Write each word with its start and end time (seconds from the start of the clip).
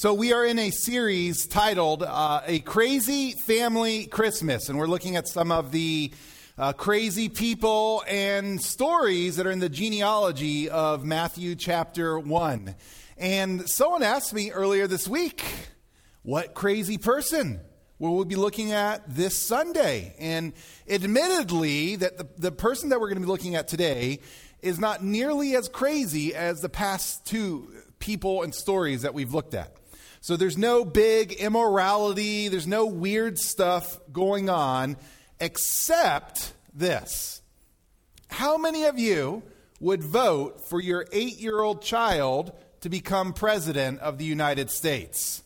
So, 0.00 0.14
we 0.14 0.32
are 0.32 0.46
in 0.46 0.58
a 0.58 0.70
series 0.70 1.46
titled 1.46 2.02
uh, 2.02 2.40
A 2.46 2.60
Crazy 2.60 3.32
Family 3.32 4.06
Christmas, 4.06 4.70
and 4.70 4.78
we're 4.78 4.86
looking 4.86 5.16
at 5.16 5.28
some 5.28 5.52
of 5.52 5.72
the 5.72 6.10
uh, 6.56 6.72
crazy 6.72 7.28
people 7.28 8.02
and 8.08 8.62
stories 8.62 9.36
that 9.36 9.46
are 9.46 9.50
in 9.50 9.58
the 9.58 9.68
genealogy 9.68 10.70
of 10.70 11.04
Matthew 11.04 11.54
chapter 11.54 12.18
1. 12.18 12.74
And 13.18 13.68
someone 13.68 14.02
asked 14.02 14.32
me 14.32 14.50
earlier 14.50 14.86
this 14.86 15.06
week, 15.06 15.44
what 16.22 16.54
crazy 16.54 16.96
person 16.96 17.60
will 17.98 18.16
we 18.16 18.24
be 18.24 18.36
looking 18.36 18.72
at 18.72 19.02
this 19.06 19.36
Sunday? 19.36 20.14
And 20.18 20.54
admittedly, 20.88 21.96
that 21.96 22.16
the, 22.16 22.26
the 22.38 22.52
person 22.52 22.88
that 22.88 23.00
we're 23.00 23.08
going 23.08 23.20
to 23.20 23.26
be 23.26 23.30
looking 23.30 23.54
at 23.54 23.68
today 23.68 24.20
is 24.62 24.78
not 24.78 25.04
nearly 25.04 25.56
as 25.56 25.68
crazy 25.68 26.34
as 26.34 26.62
the 26.62 26.70
past 26.70 27.26
two 27.26 27.70
people 27.98 28.42
and 28.42 28.54
stories 28.54 29.02
that 29.02 29.12
we've 29.12 29.34
looked 29.34 29.52
at. 29.52 29.76
So 30.20 30.36
there's 30.36 30.58
no 30.58 30.84
big 30.84 31.32
immorality, 31.32 32.48
there's 32.48 32.66
no 32.66 32.84
weird 32.84 33.38
stuff 33.38 33.98
going 34.12 34.50
on, 34.50 34.98
except 35.40 36.52
this. 36.74 37.40
How 38.28 38.58
many 38.58 38.84
of 38.84 38.98
you 38.98 39.42
would 39.80 40.02
vote 40.02 40.68
for 40.68 40.78
your 40.80 41.06
eight 41.10 41.38
year 41.38 41.60
old 41.60 41.82
child 41.82 42.52
to 42.82 42.90
become 42.90 43.32
president 43.32 44.00
of 44.00 44.18
the 44.18 44.26
United 44.26 44.70
States? 44.70 45.42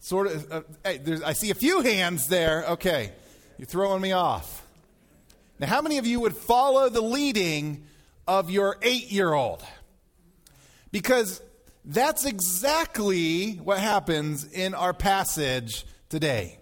Sort 0.00 0.26
of, 0.26 0.52
uh, 0.52 0.62
hey, 0.84 1.00
I 1.24 1.32
see 1.32 1.50
a 1.50 1.54
few 1.54 1.80
hands 1.82 2.26
there. 2.26 2.64
Okay, 2.70 3.12
you're 3.58 3.66
throwing 3.66 4.02
me 4.02 4.10
off. 4.10 4.64
Now, 5.60 5.68
how 5.68 5.82
many 5.82 5.98
of 5.98 6.06
you 6.06 6.18
would 6.20 6.36
follow 6.36 6.88
the 6.88 7.00
leading 7.00 7.84
of 8.26 8.50
your 8.50 8.76
eight 8.82 9.12
year 9.12 9.32
old? 9.32 9.62
Because 10.90 11.40
that's 11.88 12.26
exactly 12.26 13.52
what 13.54 13.78
happens 13.78 14.44
in 14.44 14.74
our 14.74 14.92
passage 14.92 15.86
today. 16.10 16.58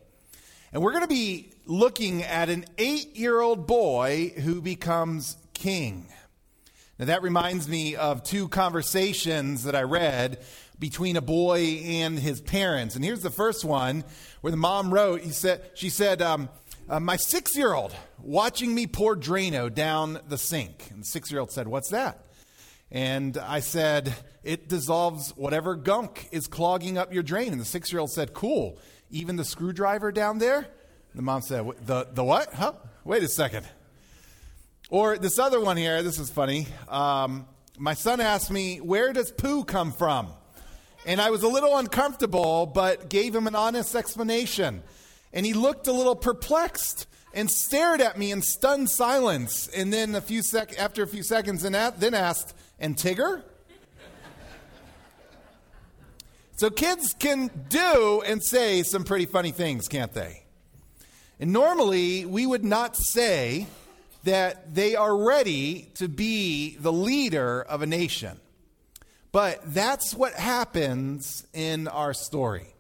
And 0.73 0.81
we're 0.81 0.93
going 0.93 1.03
to 1.03 1.09
be 1.09 1.51
looking 1.65 2.23
at 2.23 2.49
an 2.49 2.65
eight 2.79 3.17
year 3.17 3.41
old 3.41 3.67
boy 3.67 4.33
who 4.37 4.63
becomes 4.63 5.37
king. 5.53 6.07
Now, 6.97 7.07
that 7.07 7.23
reminds 7.23 7.69
me 7.69 7.97
of 7.97 8.23
two 8.23 8.49
conversations 8.49 9.65
that 9.65 9.75
I 9.75 9.83
read 9.83 10.39
between 10.79 11.17
a 11.17 11.21
boy 11.21 11.83
and 11.85 12.17
his 12.17 12.41
parents. 12.41 12.95
And 12.95 13.05
here's 13.05 13.23
the 13.23 13.31
first 13.31 13.65
one 13.65 14.05
where 14.43 14.53
the 14.53 14.57
mom 14.57 14.95
wrote, 14.95 15.23
he 15.23 15.31
said, 15.31 15.73
she 15.75 15.91
said, 15.91 16.23
um, 16.23 16.49
uh, 16.89 17.01
My 17.01 17.17
six 17.17 17.57
year 17.57 17.75
old 17.75 17.93
watching 18.23 18.73
me 18.73 18.87
pour 18.87 19.17
Drano 19.17 19.75
down 19.75 20.21
the 20.29 20.39
sink. 20.39 20.89
And 20.93 21.01
the 21.01 21.07
six 21.07 21.33
year 21.33 21.41
old 21.41 21.51
said, 21.51 21.67
What's 21.67 21.89
that? 21.89 22.26
And 22.91 23.37
I 23.37 23.61
said, 23.61 24.15
It 24.45 24.69
dissolves 24.69 25.33
whatever 25.37 25.75
gunk 25.75 26.29
is 26.33 26.47
clogging 26.47 26.99
up 26.99 27.13
your 27.13 27.23
drain. 27.23 27.53
And 27.53 27.61
the 27.61 27.65
six 27.65 27.93
year 27.93 28.01
old 28.01 28.11
said, 28.11 28.33
Cool. 28.33 28.79
Even 29.11 29.37
the 29.37 29.45
screwdriver 29.45 30.13
down 30.13 30.39
there? 30.39 30.67
The 31.15 31.23
mom 31.23 31.43
said, 31.43 31.67
The, 31.85 32.09
the 32.13 32.25
what? 32.25 32.53
Huh? 32.55 32.73
Wait 33.05 33.23
a 33.23 33.29
second. 33.29 33.67
Or 34.89 35.19
this 35.19 35.39
other 35.39 35.61
one 35.61 35.77
here, 35.77 36.03
this 36.03 36.19
is 36.19 36.31
funny. 36.31 36.69
Um, 36.89 37.47
my 37.79 37.95
son 37.95 38.21
asked 38.21 38.51
me, 38.51 38.79
Where 38.79 39.13
does 39.13 39.33
poo 39.33 39.65
come 39.65 39.93
from? 39.93 40.29
And 41.05 41.21
I 41.21 41.31
was 41.31 41.43
a 41.43 41.49
little 41.49 41.77
uncomfortable, 41.77 42.67
but 42.67 43.09
gave 43.09 43.35
him 43.35 43.47
an 43.47 43.55
honest 43.55 43.95
explanation. 43.95 44.83
And 45.33 45.45
he 45.45 45.55
looked 45.55 45.87
a 45.87 45.93
little 45.93 46.17
perplexed 46.17 47.07
and 47.33 47.51
stared 47.51 48.01
at 48.01 48.19
me 48.19 48.33
in 48.33 48.43
stunned 48.43 48.91
silence. 48.91 49.69
And 49.69 49.93
then 49.93 50.15
a 50.15 50.21
few 50.21 50.43
sec- 50.43 50.79
after 50.79 51.03
a 51.03 51.07
few 51.07 51.23
seconds, 51.23 51.65
and 51.65 51.75
then 51.75 52.15
asked, 52.15 52.55
and 52.79 52.97
Tigger? 52.97 53.43
so 56.57 56.71
kids 56.71 57.15
can 57.19 57.51
do 57.69 58.23
and 58.27 58.43
say 58.45 58.83
some 58.83 59.05
pretty 59.05 59.27
funny 59.27 59.51
things, 59.51 59.89
can't 59.89 60.13
they? 60.13 60.43
And 61.39 61.53
normally 61.53 62.25
we 62.25 62.47
would 62.47 62.65
not 62.65 62.97
say 62.97 63.67
that 64.25 64.75
they 64.75 64.97
are 64.97 65.17
ready 65.17 65.89
to 65.95 66.09
be 66.09 66.77
the 66.79 66.93
leader 66.93 67.63
of 67.63 67.83
a 67.83 67.87
nation. 67.87 68.41
But 69.33 69.61
that's 69.67 70.15
what 70.15 70.33
happens 70.33 71.47
in 71.53 71.89
our 71.89 72.15
story. 72.15 72.75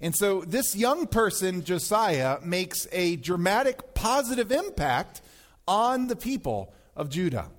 And 0.00 0.14
so 0.16 0.40
this 0.40 0.74
young 0.74 1.06
person, 1.06 1.62
Josiah, 1.62 2.38
makes 2.42 2.86
a 2.90 3.16
dramatic 3.16 3.94
positive 3.94 4.50
impact 4.50 5.20
on 5.68 6.08
the 6.08 6.16
people 6.16 6.74
of 6.96 7.10
Judah. 7.10 7.50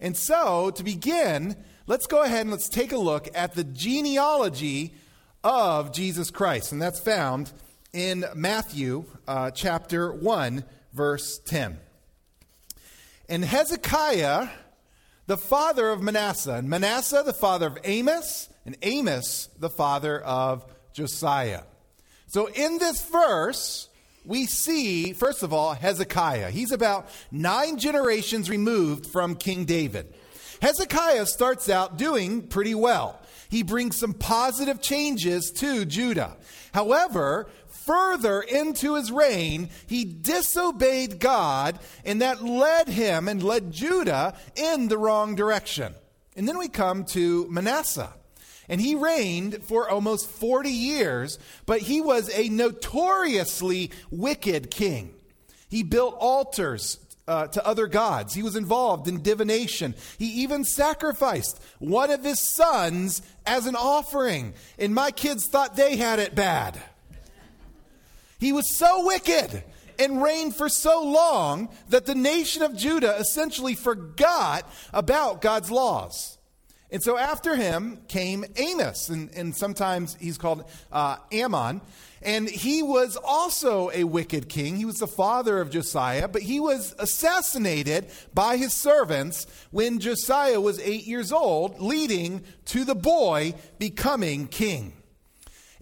And 0.00 0.16
so, 0.16 0.70
to 0.70 0.82
begin, 0.82 1.56
let's 1.86 2.06
go 2.06 2.22
ahead 2.22 2.42
and 2.42 2.50
let's 2.50 2.70
take 2.70 2.92
a 2.92 2.98
look 2.98 3.28
at 3.34 3.54
the 3.54 3.64
genealogy 3.64 4.94
of 5.44 5.92
Jesus 5.92 6.30
Christ. 6.30 6.72
And 6.72 6.80
that's 6.80 6.98
found 6.98 7.52
in 7.92 8.24
Matthew 8.34 9.04
uh, 9.28 9.50
chapter 9.50 10.10
1, 10.10 10.64
verse 10.94 11.38
10. 11.44 11.78
And 13.28 13.44
Hezekiah, 13.44 14.48
the 15.26 15.36
father 15.36 15.90
of 15.90 16.02
Manasseh, 16.02 16.54
and 16.54 16.68
Manasseh, 16.70 17.22
the 17.24 17.34
father 17.34 17.66
of 17.66 17.78
Amos, 17.84 18.48
and 18.64 18.78
Amos, 18.80 19.50
the 19.58 19.70
father 19.70 20.18
of 20.18 20.64
Josiah. 20.94 21.64
So, 22.26 22.46
in 22.46 22.78
this 22.78 23.04
verse, 23.04 23.89
we 24.24 24.46
see, 24.46 25.12
first 25.12 25.42
of 25.42 25.52
all, 25.52 25.74
Hezekiah. 25.74 26.50
He's 26.50 26.72
about 26.72 27.08
nine 27.30 27.78
generations 27.78 28.50
removed 28.50 29.06
from 29.06 29.34
King 29.34 29.64
David. 29.64 30.12
Hezekiah 30.60 31.26
starts 31.26 31.68
out 31.68 31.96
doing 31.96 32.46
pretty 32.46 32.74
well. 32.74 33.20
He 33.48 33.62
brings 33.62 33.98
some 33.98 34.14
positive 34.14 34.80
changes 34.80 35.50
to 35.56 35.84
Judah. 35.84 36.36
However, 36.72 37.48
further 37.66 38.42
into 38.42 38.94
his 38.94 39.10
reign, 39.10 39.70
he 39.86 40.04
disobeyed 40.04 41.18
God, 41.18 41.78
and 42.04 42.20
that 42.20 42.44
led 42.44 42.88
him 42.88 43.26
and 43.26 43.42
led 43.42 43.72
Judah 43.72 44.36
in 44.54 44.88
the 44.88 44.98
wrong 44.98 45.34
direction. 45.34 45.94
And 46.36 46.46
then 46.46 46.58
we 46.58 46.68
come 46.68 47.04
to 47.06 47.48
Manasseh 47.50 48.12
and 48.70 48.80
he 48.80 48.94
reigned 48.94 49.64
for 49.64 49.90
almost 49.90 50.28
40 50.28 50.70
years, 50.70 51.40
but 51.66 51.80
he 51.80 52.00
was 52.00 52.30
a 52.32 52.48
notoriously 52.48 53.90
wicked 54.12 54.70
king. 54.70 55.12
He 55.68 55.82
built 55.82 56.16
altars 56.18 56.98
uh, 57.26 57.48
to 57.48 57.66
other 57.66 57.88
gods. 57.88 58.32
He 58.32 58.44
was 58.44 58.54
involved 58.54 59.08
in 59.08 59.22
divination. 59.22 59.96
He 60.18 60.42
even 60.42 60.64
sacrificed 60.64 61.60
one 61.80 62.12
of 62.12 62.22
his 62.22 62.40
sons 62.40 63.22
as 63.44 63.66
an 63.66 63.74
offering, 63.74 64.54
and 64.78 64.94
my 64.94 65.10
kids 65.10 65.48
thought 65.48 65.74
they 65.74 65.96
had 65.96 66.20
it 66.20 66.36
bad. 66.36 66.80
He 68.38 68.52
was 68.52 68.76
so 68.76 69.04
wicked 69.04 69.64
and 69.98 70.22
reigned 70.22 70.54
for 70.54 70.68
so 70.68 71.02
long 71.02 71.70
that 71.88 72.06
the 72.06 72.14
nation 72.14 72.62
of 72.62 72.76
Judah 72.76 73.16
essentially 73.18 73.74
forgot 73.74 74.64
about 74.92 75.42
God's 75.42 75.72
laws. 75.72 76.38
And 76.92 77.02
so 77.02 77.16
after 77.16 77.56
him 77.56 78.00
came 78.08 78.44
Amos, 78.56 79.08
and, 79.08 79.30
and 79.34 79.54
sometimes 79.54 80.16
he's 80.20 80.38
called 80.38 80.64
uh, 80.90 81.16
Amon. 81.32 81.80
And 82.22 82.50
he 82.50 82.82
was 82.82 83.16
also 83.16 83.90
a 83.94 84.04
wicked 84.04 84.48
king. 84.50 84.76
He 84.76 84.84
was 84.84 84.98
the 84.98 85.06
father 85.06 85.58
of 85.58 85.70
Josiah, 85.70 86.28
but 86.28 86.42
he 86.42 86.60
was 86.60 86.94
assassinated 86.98 88.10
by 88.34 88.58
his 88.58 88.74
servants 88.74 89.46
when 89.70 90.00
Josiah 90.00 90.60
was 90.60 90.78
eight 90.80 91.06
years 91.06 91.32
old, 91.32 91.80
leading 91.80 92.44
to 92.66 92.84
the 92.84 92.94
boy 92.94 93.54
becoming 93.78 94.48
king. 94.48 94.92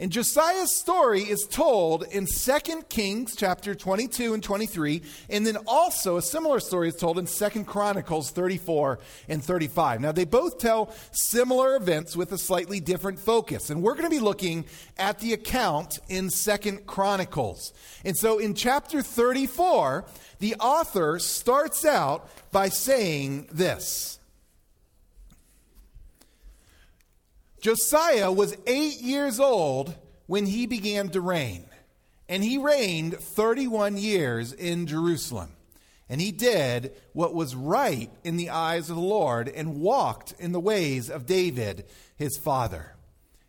And 0.00 0.12
Josiah's 0.12 0.76
story 0.76 1.22
is 1.22 1.44
told 1.50 2.04
in 2.04 2.26
2 2.26 2.82
Kings 2.88 3.34
chapter 3.34 3.75
22 3.75 4.32
and 4.32 4.41
23, 4.41 5.03
and 5.28 5.44
then 5.44 5.56
also 5.66 6.16
a 6.16 6.22
similar 6.22 6.60
story 6.60 6.88
is 6.88 6.94
told 6.94 7.19
in 7.19 7.26
2 7.26 7.64
Chronicles 7.64 8.31
34 8.31 9.00
and 9.28 9.42
35. 9.42 10.00
Now, 10.00 10.12
they 10.12 10.25
both 10.25 10.58
tell 10.58 10.94
similar 11.10 11.75
events 11.75 12.16
with 12.16 12.31
a 12.31 12.38
slightly 12.38 12.78
different 12.78 13.19
focus, 13.19 13.70
and 13.70 13.82
we're 13.82 13.94
going 13.94 14.05
to 14.05 14.11
be 14.11 14.20
looking 14.20 14.67
at 14.99 15.19
the 15.19 15.32
account 15.32 15.99
in 16.08 16.28
2 16.28 16.78
Chronicles. 16.87 17.72
And 18.05 18.17
so 18.17 18.38
in 18.38 18.55
chapter 18.55 19.02
34, 19.02 20.05
the 20.38 20.55
author 20.61 21.19
starts 21.19 21.84
out 21.84 22.31
by 22.52 22.69
saying 22.69 23.49
this. 23.50 24.18
Josiah 27.69 28.32
was 28.32 28.56
eight 28.67 29.03
years 29.03 29.38
old 29.38 29.94
when 30.26 30.47
he 30.47 30.65
began 30.65 31.11
to 31.11 31.20
reign, 31.20 31.67
and 32.26 32.43
he 32.43 32.56
reigned 32.56 33.19
31 33.19 33.99
years 33.99 34.55
in 34.55 34.87
Jerusalem. 34.87 35.50
And 36.09 36.19
he 36.19 36.32
did 36.32 36.97
what 37.12 37.35
was 37.35 37.55
right 37.55 38.11
in 38.25 38.38
the 38.38 38.49
eyes 38.49 38.88
of 38.88 38.97
the 38.97 39.03
Lord 39.03 39.50
and 39.50 39.82
walked 39.82 40.32
in 40.38 40.53
the 40.53 40.59
ways 40.59 41.11
of 41.11 41.26
David, 41.26 41.85
his 42.17 42.38
father. 42.38 42.94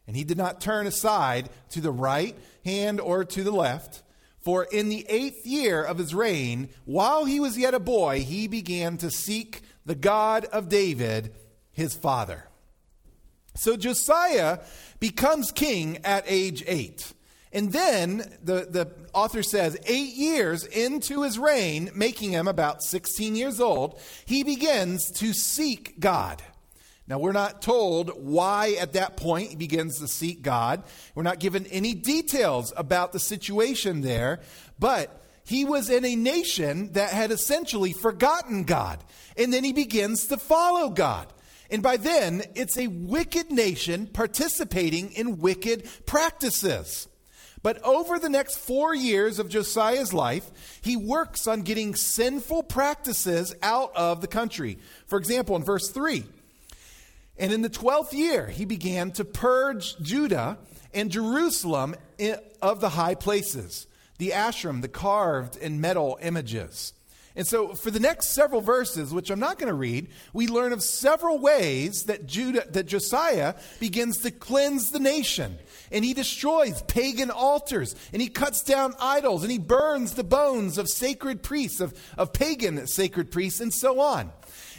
And 0.06 0.18
he 0.18 0.26
did 0.26 0.38
not 0.38 0.60
turn 0.60 0.86
aside 0.86 1.48
to 1.70 1.80
the 1.80 1.90
right 1.90 2.38
hand 2.66 3.00
or 3.00 3.24
to 3.24 3.42
the 3.42 3.54
left. 3.54 4.04
For 4.42 4.66
in 4.66 4.90
the 4.90 5.06
eighth 5.08 5.46
year 5.46 5.82
of 5.82 5.98
his 5.98 6.14
reign, 6.14 6.68
while 6.84 7.24
he 7.24 7.40
was 7.40 7.58
yet 7.58 7.74
a 7.74 7.80
boy, 7.80 8.26
he 8.26 8.50
began 8.50 8.98
to 8.98 9.10
seek 9.10 9.62
the 9.86 9.96
God 9.96 10.44
of 10.44 10.68
David, 10.68 11.34
his 11.72 11.94
father. 11.94 12.49
So 13.60 13.76
Josiah 13.76 14.60
becomes 15.02 15.52
king 15.52 15.98
at 16.06 16.24
age 16.28 16.64
eight. 16.66 17.14
And 17.52 17.74
then 17.74 18.20
the, 18.42 18.68
the 18.70 18.90
author 19.14 19.44
says, 19.44 19.78
eight 19.86 20.14
years 20.14 20.64
into 20.64 21.24
his 21.24 21.38
reign, 21.38 21.92
making 21.94 22.32
him 22.32 22.48
about 22.48 22.84
16 22.84 23.36
years 23.36 23.60
old, 23.60 24.00
he 24.26 24.44
begins 24.44 25.12
to 25.16 25.34
seek 25.34 26.00
God. 26.00 26.42
Now, 27.06 27.20
we're 27.20 27.34
not 27.34 27.62
told 27.62 28.12
why 28.16 28.78
at 28.80 28.94
that 28.94 29.18
point 29.18 29.50
he 29.50 29.56
begins 29.58 30.00
to 30.00 30.08
seek 30.08 30.42
God. 30.42 30.84
We're 31.14 31.24
not 31.24 31.40
given 31.40 31.66
any 31.66 31.94
details 31.94 32.72
about 32.78 33.12
the 33.12 33.20
situation 33.20 34.00
there, 34.00 34.40
but 34.80 35.22
he 35.44 35.66
was 35.66 35.90
in 35.90 36.06
a 36.06 36.16
nation 36.16 36.94
that 36.94 37.10
had 37.10 37.32
essentially 37.32 37.92
forgotten 37.92 38.64
God. 38.64 39.04
And 39.36 39.52
then 39.52 39.66
he 39.66 39.74
begins 39.74 40.28
to 40.28 40.38
follow 40.38 40.92
God. 40.92 41.34
And 41.72 41.84
by 41.84 41.98
then, 41.98 42.44
it's 42.56 42.78
a 42.78 42.88
wicked 42.88 43.52
nation 43.52 44.08
participating 44.08 45.12
in 45.12 45.40
wicked 45.40 45.88
practices. 46.06 47.08
But 47.62 47.84
over 47.84 48.18
the 48.18 48.30
next 48.30 48.58
four 48.58 48.96
years 48.96 49.38
of 49.38 49.50
Josiah's 49.50 50.14
life, 50.14 50.50
he 50.82 50.96
works 50.96 51.46
on 51.46 51.62
getting 51.62 51.94
sinful 51.94 52.64
practices 52.64 53.54
out 53.62 53.96
of 53.96 54.22
the 54.22 54.28
country. 54.28 54.80
For 55.08 55.20
example, 55.20 55.56
in 55.56 55.64
verse 55.64 55.90
3, 55.90 56.24
and 57.38 57.54
in 57.54 57.62
the 57.62 57.70
12th 57.70 58.14
year, 58.14 58.48
he 58.48 58.66
began 58.66 59.12
to 59.12 59.26
purge 59.26 59.98
Judah 60.00 60.58
and 60.94 61.12
Jerusalem 61.12 61.96
of 62.62 62.82
the 62.82 62.90
high 62.90 63.16
places, 63.16 63.88
the 64.18 64.32
Asherim, 64.32 64.82
the 64.82 64.88
carved 64.88 65.58
and 65.58 65.80
metal 65.80 66.18
images 66.22 66.94
and 67.36 67.48
so, 67.48 67.74
for 67.76 67.92
the 67.92 68.00
next 68.00 68.34
several 68.34 68.60
verses, 68.60 69.14
which 69.14 69.30
I'm 69.30 69.40
not 69.40 69.60
going 69.60 69.70
to 69.70 69.76
read, 69.76 70.08
we 70.34 70.48
learn 70.48 70.74
of 70.74 70.82
several 70.82 71.38
ways 71.38 72.04
that 72.04 72.26
Judah, 72.26 72.66
that 72.72 72.88
Josiah 72.88 73.56
begins 73.80 74.18
to 74.20 74.32
cleanse 74.32 74.90
the 74.90 75.00
nation. 75.00 75.58
And 75.92 76.04
he 76.04 76.14
destroys 76.14 76.82
pagan 76.84 77.30
altars, 77.30 77.96
and 78.14 78.22
he 78.22 78.30
cuts 78.30 78.64
down 78.64 78.94
idols, 79.00 79.44
and 79.44 79.52
he 79.52 79.60
burns 79.60 80.14
the 80.14 80.24
bones 80.24 80.78
of 80.78 80.90
sacred 80.90 81.44
priests, 81.44 81.80
of, 81.80 81.94
of 82.18 82.34
pagan 82.34 82.86
sacred 82.88 83.32
priests, 83.32 83.60
and 83.60 83.74
so 83.74 84.00
on. 84.00 84.32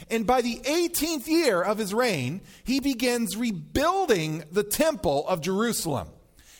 And 0.09 0.27
by 0.27 0.41
the 0.41 0.57
18th 0.57 1.27
year 1.27 1.61
of 1.61 1.77
his 1.77 1.93
reign, 1.93 2.41
he 2.63 2.79
begins 2.79 3.37
rebuilding 3.37 4.43
the 4.51 4.63
temple 4.63 5.27
of 5.27 5.41
Jerusalem. 5.41 6.09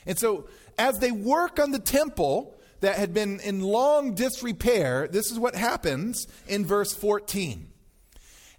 And 0.06 0.18
so, 0.18 0.48
as 0.78 1.00
they 1.00 1.12
work 1.12 1.60
on 1.60 1.72
the 1.72 1.80
temple, 1.80 2.58
that 2.82 2.98
had 2.98 3.14
been 3.14 3.40
in 3.40 3.62
long 3.62 4.14
disrepair, 4.14 5.08
this 5.08 5.32
is 5.32 5.40
what 5.40 5.56
happens 5.56 6.28
in 6.48 6.66
verse 6.66 6.94
14. 6.94 7.68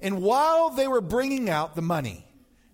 And 0.01 0.23
while 0.23 0.71
they 0.71 0.89
were 0.89 1.01
bringing 1.01 1.49
out 1.49 1.77
the 1.77 1.83
money, 1.83 2.27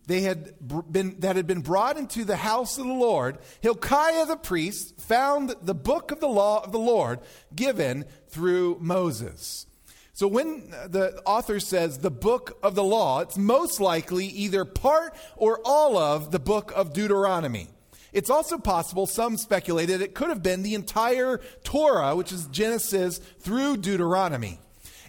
they 0.06 0.22
had 0.22 0.54
been, 0.90 1.20
that 1.20 1.36
had 1.36 1.46
been 1.46 1.60
brought 1.60 1.98
into 1.98 2.24
the 2.24 2.36
house 2.36 2.78
of 2.78 2.86
the 2.86 2.92
Lord, 2.92 3.38
Hilkiah 3.60 4.24
the 4.24 4.36
priest 4.36 4.98
found 4.98 5.54
the 5.60 5.74
book 5.74 6.10
of 6.10 6.20
the 6.20 6.28
law 6.28 6.64
of 6.64 6.72
the 6.72 6.78
Lord 6.78 7.20
given 7.54 8.06
through 8.28 8.78
Moses. 8.80 9.66
So 10.14 10.26
when 10.26 10.72
uh, 10.74 10.88
the 10.88 11.22
author 11.26 11.60
says 11.60 11.98
the 11.98 12.10
book 12.10 12.58
of 12.62 12.74
the 12.74 12.82
law, 12.82 13.20
it's 13.20 13.36
most 13.36 13.80
likely 13.80 14.26
either 14.26 14.64
part 14.64 15.14
or 15.36 15.60
all 15.62 15.98
of 15.98 16.30
the 16.30 16.40
book 16.40 16.72
of 16.74 16.94
Deuteronomy. 16.94 17.68
It's 18.12 18.30
also 18.30 18.58
possible, 18.58 19.06
some 19.06 19.36
speculated, 19.36 20.00
it 20.00 20.14
could 20.14 20.28
have 20.28 20.42
been 20.42 20.62
the 20.62 20.74
entire 20.74 21.40
Torah, 21.62 22.16
which 22.16 22.32
is 22.32 22.46
Genesis 22.46 23.18
through 23.18 23.78
Deuteronomy. 23.78 24.58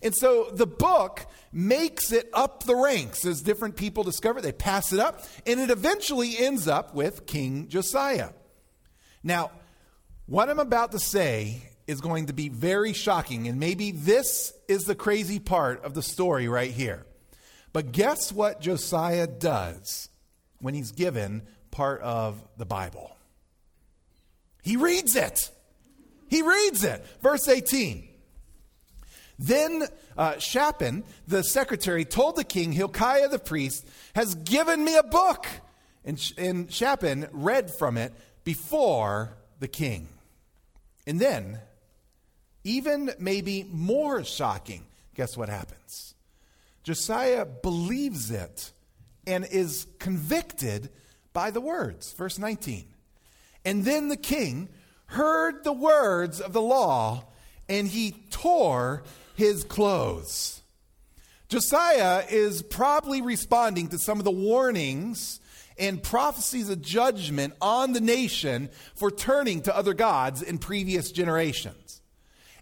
And 0.03 0.15
so 0.15 0.49
the 0.51 0.67
book 0.67 1.25
makes 1.51 2.11
it 2.11 2.29
up 2.33 2.63
the 2.63 2.75
ranks 2.75 3.25
as 3.25 3.41
different 3.41 3.75
people 3.75 4.03
discover 4.03 4.39
it. 4.39 4.43
They 4.43 4.51
pass 4.51 4.93
it 4.93 4.99
up, 4.99 5.23
and 5.45 5.59
it 5.59 5.69
eventually 5.69 6.37
ends 6.37 6.67
up 6.67 6.93
with 6.93 7.25
King 7.25 7.67
Josiah. 7.69 8.29
Now, 9.23 9.51
what 10.25 10.49
I'm 10.49 10.59
about 10.59 10.91
to 10.91 10.99
say 10.99 11.63
is 11.87 12.01
going 12.01 12.27
to 12.27 12.33
be 12.33 12.49
very 12.49 12.93
shocking, 12.93 13.47
and 13.47 13.59
maybe 13.59 13.91
this 13.91 14.53
is 14.67 14.83
the 14.83 14.95
crazy 14.95 15.39
part 15.39 15.83
of 15.83 15.95
the 15.95 16.03
story 16.03 16.47
right 16.47 16.71
here. 16.71 17.05
But 17.73 17.91
guess 17.91 18.31
what 18.31 18.61
Josiah 18.61 19.27
does 19.27 20.09
when 20.59 20.73
he's 20.75 20.91
given 20.91 21.43
part 21.71 22.01
of 22.01 22.41
the 22.57 22.65
Bible. 22.65 23.15
He 24.61 24.75
reads 24.75 25.15
it. 25.15 25.51
He 26.29 26.41
reads 26.41 26.83
it. 26.83 27.05
Verse 27.21 27.47
18. 27.47 28.07
Then 29.39 29.83
uh, 30.17 30.33
the 31.27 31.43
secretary, 31.43 32.03
told 32.03 32.35
the 32.35 32.43
king, 32.43 32.73
Hilkiah 32.73 33.29
the 33.29 33.39
priest 33.39 33.87
has 34.13 34.35
given 34.35 34.83
me 34.83 34.97
a 34.97 35.03
book. 35.03 35.47
And, 36.03 36.33
and 36.37 36.71
Shaphan 36.71 37.29
read 37.31 37.71
from 37.71 37.97
it 37.97 38.13
before 38.43 39.37
the 39.59 39.67
king. 39.67 40.09
And 41.07 41.19
then, 41.19 41.59
even 42.63 43.11
maybe 43.17 43.65
more 43.71 44.23
shocking, 44.23 44.85
guess 45.15 45.37
what 45.37 45.49
happens? 45.49 46.15
Josiah 46.83 47.45
believes 47.45 48.31
it 48.31 48.71
and 49.25 49.45
is 49.45 49.87
convicted 49.99 50.89
by 51.39 51.51
the 51.51 51.61
words. 51.61 52.11
Verse 52.11 52.37
19. 52.37 52.83
And 53.63 53.85
then 53.85 54.09
the 54.09 54.17
king 54.17 54.67
heard 55.05 55.63
the 55.63 55.71
words 55.71 56.41
of 56.41 56.51
the 56.51 56.61
law, 56.61 57.23
and 57.69 57.87
he 57.87 58.13
tore 58.29 59.03
his 59.37 59.63
clothes. 59.63 60.61
Josiah 61.47 62.25
is 62.29 62.61
probably 62.61 63.21
responding 63.21 63.87
to 63.87 63.97
some 63.97 64.19
of 64.19 64.25
the 64.25 64.31
warnings 64.31 65.39
and 65.77 66.03
prophecies 66.03 66.69
of 66.69 66.81
judgment 66.81 67.53
on 67.61 67.93
the 67.93 68.01
nation 68.01 68.69
for 68.95 69.09
turning 69.09 69.61
to 69.61 69.73
other 69.73 69.93
gods 69.93 70.41
in 70.41 70.57
previous 70.57 71.09
generations. 71.09 72.01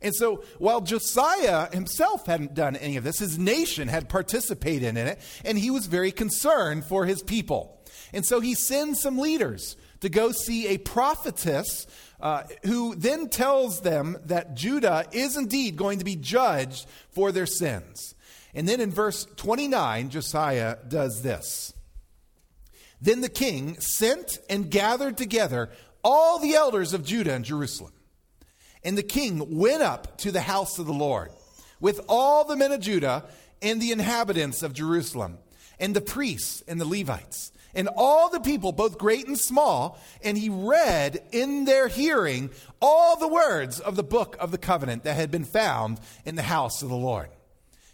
And 0.03 0.13
so, 0.13 0.43
while 0.59 0.81
Josiah 0.81 1.73
himself 1.73 2.27
hadn't 2.27 2.53
done 2.53 2.75
any 2.75 2.95
of 2.97 3.03
this, 3.03 3.17
his 3.17 3.39
nation 3.39 3.87
had 3.87 4.07
participated 4.07 4.89
in 4.89 4.97
it, 4.97 5.19
and 5.43 5.57
he 5.57 5.71
was 5.71 5.87
very 5.87 6.11
concerned 6.11 6.85
for 6.85 7.07
his 7.07 7.23
people. 7.23 7.76
And 8.13 8.25
so 8.25 8.39
he 8.39 8.53
sends 8.53 9.01
some 9.01 9.17
leaders 9.17 9.75
to 10.01 10.09
go 10.09 10.31
see 10.31 10.67
a 10.67 10.77
prophetess 10.77 11.87
uh, 12.19 12.43
who 12.63 12.95
then 12.95 13.29
tells 13.29 13.81
them 13.81 14.17
that 14.25 14.55
Judah 14.55 15.05
is 15.11 15.37
indeed 15.37 15.75
going 15.75 15.99
to 15.99 16.05
be 16.05 16.15
judged 16.15 16.87
for 17.11 17.31
their 17.31 17.45
sins. 17.45 18.15
And 18.53 18.67
then 18.67 18.79
in 18.79 18.91
verse 18.91 19.25
29, 19.35 20.09
Josiah 20.09 20.77
does 20.87 21.21
this. 21.21 21.73
Then 22.99 23.21
the 23.21 23.29
king 23.29 23.79
sent 23.79 24.39
and 24.49 24.71
gathered 24.71 25.17
together 25.17 25.69
all 26.03 26.39
the 26.39 26.55
elders 26.55 26.93
of 26.93 27.05
Judah 27.05 27.33
and 27.33 27.45
Jerusalem. 27.45 27.93
And 28.83 28.97
the 28.97 29.03
king 29.03 29.57
went 29.57 29.83
up 29.83 30.17
to 30.19 30.31
the 30.31 30.41
house 30.41 30.79
of 30.79 30.85
the 30.85 30.93
Lord 30.93 31.29
with 31.79 31.99
all 32.07 32.45
the 32.45 32.55
men 32.55 32.71
of 32.71 32.79
Judah 32.79 33.25
and 33.61 33.81
the 33.81 33.91
inhabitants 33.91 34.63
of 34.63 34.73
Jerusalem, 34.73 35.37
and 35.79 35.95
the 35.95 36.01
priests 36.01 36.63
and 36.67 36.79
the 36.79 36.85
Levites 36.85 37.51
and 37.77 37.89
all 37.95 38.29
the 38.29 38.39
people, 38.39 38.71
both 38.71 38.97
great 38.97 39.27
and 39.27 39.39
small, 39.39 39.99
and 40.23 40.35
he 40.35 40.49
read 40.49 41.21
in 41.31 41.65
their 41.65 41.87
hearing 41.87 42.49
all 42.81 43.17
the 43.17 43.27
words 43.27 43.79
of 43.79 43.95
the 43.95 44.03
book 44.03 44.35
of 44.39 44.51
the 44.51 44.57
covenant 44.57 45.03
that 45.03 45.15
had 45.15 45.29
been 45.29 45.45
found 45.45 45.99
in 46.25 46.35
the 46.35 46.41
house 46.41 46.81
of 46.81 46.89
the 46.89 46.95
Lord. 46.95 47.29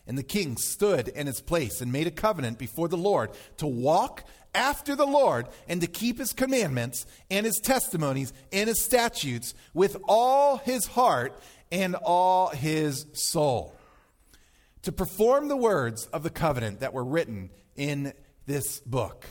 And 0.08 0.18
the 0.18 0.24
king 0.24 0.56
stood 0.56 1.10
in 1.10 1.28
his 1.28 1.42
place 1.42 1.82
and 1.82 1.92
made 1.92 2.08
a 2.08 2.12
covenant 2.12 2.58
before 2.58 2.88
the 2.88 2.98
Lord 2.98 3.32
to 3.58 3.68
walk 3.68 4.24
after 4.56 4.96
the 4.96 5.06
Lord 5.06 5.48
and 5.68 5.82
to 5.82 5.88
keep 5.88 6.18
his 6.18 6.32
commandments 6.32 7.06
and 7.30 7.46
his 7.46 7.60
testimonies 7.60 8.32
and 8.54 8.70
his 8.70 8.84
statutes 8.84 9.54
with 9.74 9.98
all 10.08 10.58
his 10.58 10.86
heart 10.86 11.38
and 11.74 11.96
all 11.96 12.50
his 12.50 13.06
soul. 13.14 13.76
To 14.84 14.94
perform 14.94 15.50
the 15.50 15.58
words 15.58 16.06
of 16.08 16.24
the 16.24 16.30
covenant 16.30 16.80
that 16.80 16.94
were 16.94 17.04
written 17.04 17.50
in 17.76 18.14
this 18.46 18.80
book. 18.82 19.26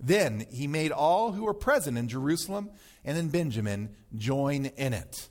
Then 0.00 0.46
he 0.50 0.66
made 0.66 0.92
all 0.92 1.32
who 1.32 1.44
were 1.44 1.54
present 1.54 1.98
in 1.98 2.08
Jerusalem 2.08 2.70
and 3.04 3.18
in 3.18 3.28
Benjamin 3.28 3.94
join 4.16 4.66
in 4.66 4.92
it. 4.92 5.28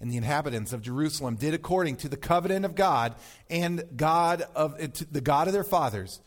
And 0.00 0.10
the 0.10 0.16
inhabitants 0.16 0.72
of 0.72 0.82
Jerusalem 0.82 1.36
did 1.36 1.54
according 1.54 1.96
to 1.96 2.08
the 2.08 2.16
covenant 2.16 2.64
of 2.64 2.74
God 2.74 3.14
and 3.48 3.82
God 3.96 4.42
of 4.54 4.74
uh, 4.80 4.88
the 5.10 5.20
God 5.20 5.46
of 5.46 5.54
their 5.54 5.64
fathers. 5.64 6.20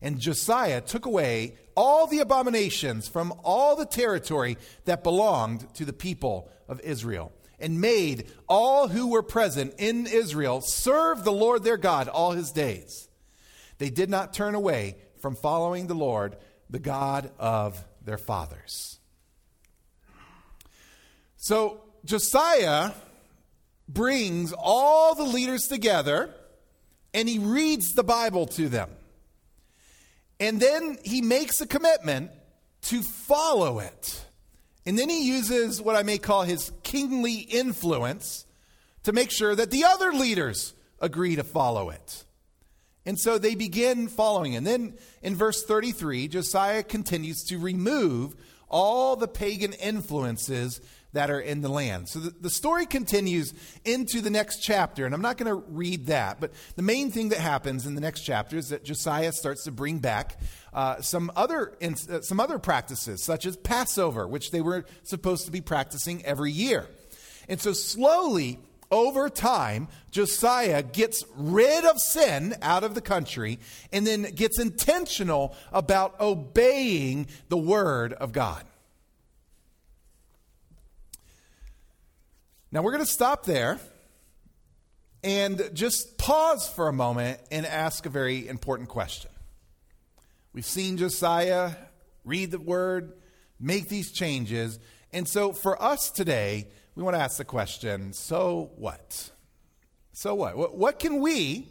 And 0.00 0.20
Josiah 0.20 0.80
took 0.80 1.06
away 1.06 1.54
all 1.74 2.06
the 2.06 2.20
abominations 2.20 3.08
from 3.08 3.34
all 3.42 3.76
the 3.76 3.86
territory 3.86 4.56
that 4.84 5.02
belonged 5.02 5.72
to 5.74 5.84
the 5.84 5.92
people 5.92 6.48
of 6.68 6.80
Israel, 6.80 7.32
and 7.58 7.80
made 7.80 8.30
all 8.48 8.88
who 8.88 9.08
were 9.08 9.22
present 9.22 9.74
in 9.78 10.06
Israel 10.06 10.60
serve 10.60 11.24
the 11.24 11.32
Lord 11.32 11.64
their 11.64 11.76
God 11.76 12.08
all 12.08 12.32
his 12.32 12.52
days. 12.52 13.08
They 13.78 13.90
did 13.90 14.10
not 14.10 14.32
turn 14.32 14.54
away 14.54 14.96
from 15.26 15.34
following 15.34 15.88
the 15.88 15.94
Lord 15.94 16.36
the 16.70 16.78
God 16.78 17.32
of 17.40 17.84
their 18.04 18.16
fathers. 18.16 19.00
So 21.36 21.80
Josiah 22.04 22.92
brings 23.88 24.54
all 24.56 25.16
the 25.16 25.24
leaders 25.24 25.66
together 25.66 26.32
and 27.12 27.28
he 27.28 27.40
reads 27.40 27.92
the 27.94 28.04
Bible 28.04 28.46
to 28.46 28.68
them. 28.68 28.88
And 30.38 30.60
then 30.60 30.96
he 31.02 31.22
makes 31.22 31.60
a 31.60 31.66
commitment 31.66 32.30
to 32.82 33.02
follow 33.02 33.80
it. 33.80 34.24
And 34.86 34.96
then 34.96 35.08
he 35.08 35.26
uses 35.26 35.82
what 35.82 35.96
I 35.96 36.04
may 36.04 36.18
call 36.18 36.44
his 36.44 36.70
kingly 36.84 37.34
influence 37.34 38.46
to 39.02 39.12
make 39.12 39.32
sure 39.32 39.56
that 39.56 39.72
the 39.72 39.86
other 39.86 40.12
leaders 40.12 40.72
agree 41.00 41.34
to 41.34 41.42
follow 41.42 41.90
it. 41.90 42.22
And 43.06 43.18
so 43.18 43.38
they 43.38 43.54
begin 43.54 44.08
following. 44.08 44.56
And 44.56 44.66
then 44.66 44.98
in 45.22 45.36
verse 45.36 45.64
33, 45.64 46.28
Josiah 46.28 46.82
continues 46.82 47.44
to 47.44 47.58
remove 47.58 48.34
all 48.68 49.14
the 49.14 49.28
pagan 49.28 49.72
influences 49.72 50.80
that 51.12 51.30
are 51.30 51.40
in 51.40 51.62
the 51.62 51.68
land. 51.68 52.08
So 52.08 52.18
the, 52.18 52.30
the 52.40 52.50
story 52.50 52.84
continues 52.84 53.54
into 53.84 54.20
the 54.20 54.28
next 54.28 54.58
chapter, 54.58 55.06
and 55.06 55.14
I'm 55.14 55.22
not 55.22 55.38
going 55.38 55.48
to 55.48 55.64
read 55.68 56.06
that, 56.06 56.40
but 56.40 56.52
the 56.74 56.82
main 56.82 57.10
thing 57.10 57.30
that 57.30 57.38
happens 57.38 57.86
in 57.86 57.94
the 57.94 58.00
next 58.02 58.20
chapter 58.20 58.58
is 58.58 58.68
that 58.68 58.84
Josiah 58.84 59.32
starts 59.32 59.64
to 59.64 59.72
bring 59.72 59.98
back 59.98 60.38
uh, 60.74 61.00
some 61.00 61.32
other 61.34 61.72
uh, 61.80 62.20
some 62.20 62.38
other 62.38 62.58
practices, 62.58 63.22
such 63.22 63.46
as 63.46 63.56
Passover, 63.56 64.28
which 64.28 64.50
they 64.50 64.60
were 64.60 64.84
supposed 65.04 65.46
to 65.46 65.50
be 65.50 65.62
practicing 65.62 66.22
every 66.26 66.52
year. 66.52 66.86
And 67.48 67.58
so 67.60 67.72
slowly, 67.72 68.58
over 68.90 69.28
time, 69.28 69.88
Josiah 70.10 70.82
gets 70.82 71.24
rid 71.36 71.84
of 71.84 71.98
sin 71.98 72.54
out 72.62 72.84
of 72.84 72.94
the 72.94 73.00
country 73.00 73.58
and 73.92 74.06
then 74.06 74.22
gets 74.34 74.58
intentional 74.58 75.54
about 75.72 76.20
obeying 76.20 77.26
the 77.48 77.56
word 77.56 78.12
of 78.12 78.32
God. 78.32 78.64
Now 82.72 82.82
we're 82.82 82.92
going 82.92 83.04
to 83.04 83.10
stop 83.10 83.44
there 83.44 83.78
and 85.22 85.70
just 85.72 86.18
pause 86.18 86.68
for 86.68 86.88
a 86.88 86.92
moment 86.92 87.40
and 87.50 87.64
ask 87.66 88.06
a 88.06 88.10
very 88.10 88.46
important 88.46 88.88
question. 88.88 89.30
We've 90.52 90.64
seen 90.64 90.96
Josiah 90.96 91.72
read 92.24 92.50
the 92.50 92.58
word, 92.58 93.12
make 93.58 93.88
these 93.88 94.12
changes. 94.12 94.78
And 95.12 95.26
so 95.28 95.52
for 95.52 95.80
us 95.82 96.10
today, 96.10 96.68
we 96.96 97.02
want 97.02 97.14
to 97.14 97.20
ask 97.20 97.36
the 97.36 97.44
question 97.44 98.12
so 98.14 98.70
what? 98.76 99.30
So 100.12 100.34
what? 100.34 100.76
What 100.76 100.98
can 100.98 101.20
we, 101.20 101.68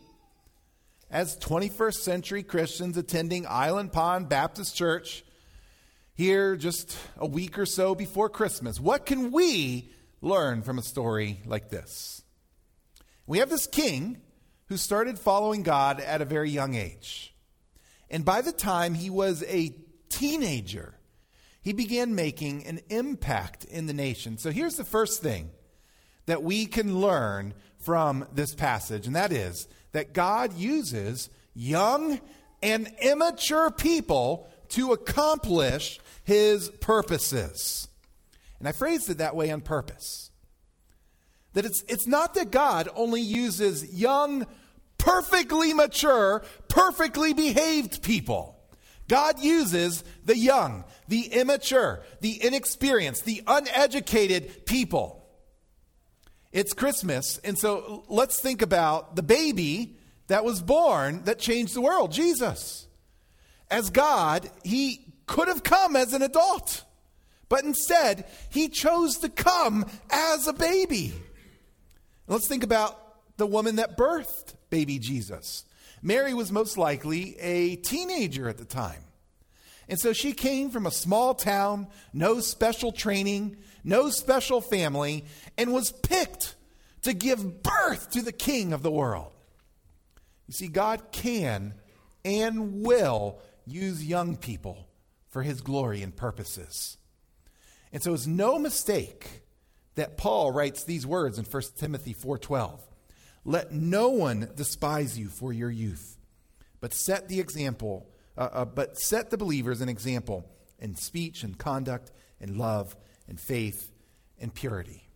as 1.10 1.36
21st 1.38 1.96
century 1.96 2.44
Christians 2.44 2.96
attending 2.96 3.46
Island 3.50 3.92
Pond 3.92 4.30
Baptist 4.30 4.76
Church, 4.76 5.26
here 6.14 6.56
just 6.56 6.96
a 7.18 7.26
week 7.26 7.58
or 7.58 7.66
so 7.66 7.96
before 7.96 8.30
Christmas, 8.30 8.80
what 8.80 9.08
can 9.08 9.32
we 9.32 9.92
learn 10.22 10.62
from 10.62 10.78
a 10.78 10.84
story 10.84 11.42
like 11.46 11.70
this? 11.70 12.22
We 13.26 13.40
have 13.40 13.50
this 13.50 13.66
king 13.66 14.22
who 14.68 14.78
started 14.78 15.18
following 15.18 15.64
God 15.64 16.00
at 16.00 16.22
a 16.22 16.26
very 16.26 16.52
young 16.52 16.76
age. 16.76 17.36
And 18.12 18.24
by 18.24 18.42
the 18.42 18.52
time 18.52 18.94
he 18.94 19.10
was 19.10 19.44
a 19.48 19.76
teenager, 20.10 20.95
he 21.66 21.74
began 21.74 22.14
making 22.14 22.64
an 22.68 22.80
impact 22.90 23.64
in 23.66 23.88
the 23.88 23.94
nation. 23.94 24.38
So 24.38 24.52
here's 24.52 24.76
the 24.76 24.84
first 24.84 25.24
thing 25.24 25.50
that 26.28 26.44
we 26.44 26.68
can 26.68 27.00
learn 27.00 27.56
from 27.80 28.28
this 28.32 28.54
passage, 28.54 29.08
and 29.08 29.16
that 29.16 29.32
is 29.32 29.68
that 29.92 30.14
God 30.14 30.54
uses 30.54 31.28
young 31.56 32.22
and 32.62 32.88
immature 33.02 33.72
people 33.72 34.48
to 34.70 34.92
accomplish 34.92 36.00
his 36.24 36.70
purposes. 36.70 37.88
And 38.60 38.68
I 38.68 38.72
phrased 38.72 39.10
it 39.10 39.18
that 39.18 39.36
way 39.36 39.50
on 39.50 39.62
purpose. 39.62 40.30
That 41.54 41.66
it's, 41.66 41.84
it's 41.88 42.06
not 42.06 42.36
that 42.36 42.52
God 42.52 42.90
only 42.96 43.22
uses 43.22 43.92
young, 43.92 44.46
perfectly 45.00 45.74
mature, 45.74 46.44
perfectly 46.68 47.34
behaved 47.34 48.04
people. 48.04 48.55
God 49.08 49.40
uses 49.40 50.04
the 50.24 50.38
young, 50.38 50.84
the 51.08 51.28
immature, 51.28 52.02
the 52.22 52.44
inexperienced, 52.44 53.26
the 53.26 53.44
uneducated 53.46 54.66
people. 54.66 55.28
It's 56.52 56.74
Christmas, 56.74 57.38
and 57.44 57.58
so 57.60 58.06
let's 58.08 58.40
think 58.40 58.62
about 58.62 59.16
the 59.16 59.24
baby 59.24 59.98
that 60.28 60.46
was 60.46 60.62
born 60.62 61.24
that 61.26 61.38
changed 61.38 61.76
the 61.76 61.82
world 61.82 62.12
Jesus. 62.12 62.88
As 63.70 63.90
God, 63.90 64.50
he 64.64 65.14
could 65.28 65.48
have 65.48 65.64
come 65.64 65.96
as 65.96 66.14
an 66.14 66.22
adult, 66.22 66.84
but 67.50 67.64
instead, 67.64 68.26
he 68.50 68.70
chose 68.70 69.18
to 69.20 69.30
come 69.30 69.86
as 70.10 70.48
a 70.48 70.54
baby. 70.54 71.14
Let's 72.28 72.48
think 72.48 72.64
about 72.64 73.38
the 73.38 73.46
woman 73.46 73.76
that 73.76 73.98
birthed 73.98 74.54
baby 74.70 74.98
Jesus. 74.98 75.66
Mary 76.06 76.36
was 76.36 76.52
most 76.52 76.78
likely 76.78 77.36
a 77.40 77.78
teenager 77.78 78.48
at 78.48 78.60
the 78.60 78.64
time. 78.64 79.02
And 79.90 80.00
so 80.00 80.14
she 80.14 80.34
came 80.34 80.70
from 80.70 80.86
a 80.86 80.92
small 80.92 81.34
town, 81.34 81.88
no 82.14 82.42
special 82.42 82.92
training, 82.92 83.58
no 83.84 84.12
special 84.12 84.62
family, 84.62 85.26
and 85.58 85.74
was 85.74 85.92
picked 85.92 86.56
to 87.02 87.14
give 87.14 87.64
birth 87.64 88.12
to 88.12 88.22
the 88.22 88.32
king 88.32 88.72
of 88.72 88.84
the 88.84 88.92
world. 88.92 89.32
You 90.48 90.54
see, 90.54 90.68
God 90.68 91.12
can 91.12 91.74
and 92.24 92.84
will 92.84 93.40
use 93.66 94.06
young 94.06 94.38
people 94.38 94.88
for 95.30 95.42
his 95.42 95.62
glory 95.62 96.04
and 96.04 96.16
purposes. 96.16 96.98
And 97.92 98.04
so 98.04 98.14
it's 98.14 98.28
no 98.28 98.60
mistake 98.60 99.42
that 99.96 100.18
Paul 100.18 100.52
writes 100.52 100.84
these 100.84 101.08
words 101.08 101.40
in 101.40 101.46
1 101.46 101.64
Timothy 101.78 102.14
4:12. 102.14 102.80
Let 103.46 103.72
no 103.72 104.10
one 104.10 104.50
despise 104.56 105.18
you 105.18 105.30
for 105.30 105.54
your 105.54 105.70
youth, 105.70 106.18
but 106.82 106.94
set 106.94 107.30
the 107.30 107.40
example, 107.40 108.10
uh, 108.38 108.50
uh, 108.52 108.66
but 108.66 108.98
set 108.98 109.30
the 109.30 109.38
believers 109.38 109.82
an 109.82 109.88
example 109.88 110.50
in 110.80 110.96
speech 110.96 111.44
and 111.44 111.56
conduct 111.58 112.12
and 112.42 112.58
love 112.58 112.96
and 113.28 113.40
faith 113.40 113.92
and 114.40 114.54
purity. 114.54 115.08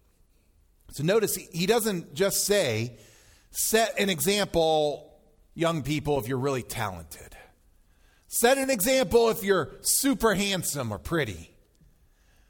So 0.92 1.04
notice 1.04 1.36
he 1.36 1.66
doesn't 1.66 2.14
just 2.14 2.46
say, 2.46 2.98
set 3.52 4.00
an 4.00 4.10
example, 4.10 5.12
young 5.56 5.82
people, 5.82 6.20
if 6.20 6.28
you're 6.28 6.38
really 6.38 6.64
talented. 6.64 7.36
Set 8.28 8.60
an 8.60 8.70
example 8.70 9.30
if 9.30 9.44
you're 9.44 9.72
super 9.82 10.36
handsome 10.36 10.92
or 10.92 11.00
pretty. 11.00 11.56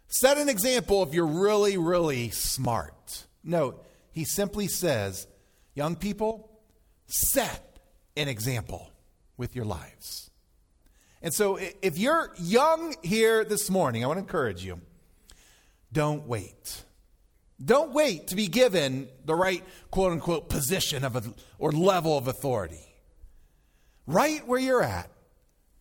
Set 0.07 0.37
an 0.37 0.49
example 0.49 1.03
if 1.03 1.13
you're 1.13 1.25
really, 1.25 1.77
really 1.77 2.31
smart. 2.31 3.25
No, 3.43 3.79
he 4.11 4.25
simply 4.25 4.67
says, 4.67 5.25
Young 5.79 5.95
people, 5.95 6.51
set 7.07 7.79
an 8.17 8.27
example 8.27 8.91
with 9.37 9.55
your 9.55 9.63
lives. 9.63 10.29
And 11.21 11.33
so, 11.33 11.57
if 11.81 11.97
you're 11.97 12.33
young 12.37 12.95
here 13.01 13.45
this 13.45 13.69
morning, 13.69 14.03
I 14.03 14.07
want 14.07 14.17
to 14.17 14.23
encourage 14.23 14.61
you 14.61 14.81
don't 15.93 16.27
wait. 16.27 16.83
Don't 17.63 17.93
wait 17.93 18.27
to 18.27 18.35
be 18.35 18.49
given 18.49 19.07
the 19.23 19.35
right 19.35 19.63
quote 19.89 20.11
unquote 20.11 20.49
position 20.49 21.05
of 21.05 21.15
a, 21.15 21.23
or 21.57 21.71
level 21.71 22.17
of 22.17 22.27
authority. 22.27 22.85
Right 24.05 24.45
where 24.45 24.59
you're 24.59 24.83
at, 24.83 25.09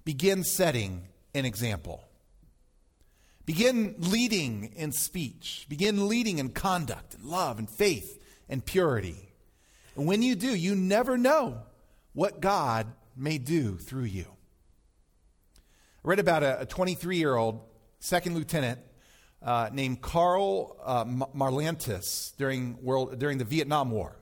begin 0.05 0.45
setting 0.45 1.09
an 1.35 1.45
example. 1.45 2.05
Begin 3.47 3.97
leading 3.99 4.75
in 4.77 4.93
speech. 4.93 5.67
Begin 5.69 6.07
leading 6.07 6.39
in 6.39 6.51
conduct 6.51 7.15
and 7.15 7.25
love 7.25 7.59
and 7.59 7.69
faith 7.69 8.23
and 8.49 8.65
purity. 8.65 9.28
And 9.99 10.07
when 10.07 10.23
you 10.23 10.37
do, 10.37 10.55
you 10.55 10.77
never 10.77 11.19
know 11.19 11.61
what 12.13 12.41
God 12.41 12.87
may 13.17 13.37
do 13.37 13.79
through 13.79 14.05
you. 14.05 14.27
I 15.57 16.09
read 16.09 16.21
about 16.21 16.45
a 16.45 16.65
23 16.67 17.17
year 17.17 17.35
old 17.35 17.63
second 17.99 18.37
lieutenant 18.37 18.79
uh, 19.43 19.71
named 19.73 20.01
Karl 20.01 20.77
uh, 20.85 21.05
Marlantes 21.05 22.33
during, 22.39 22.81
world, 22.81 23.19
during 23.19 23.39
the 23.39 23.45
Vietnam 23.45 23.91
War. 23.91 24.17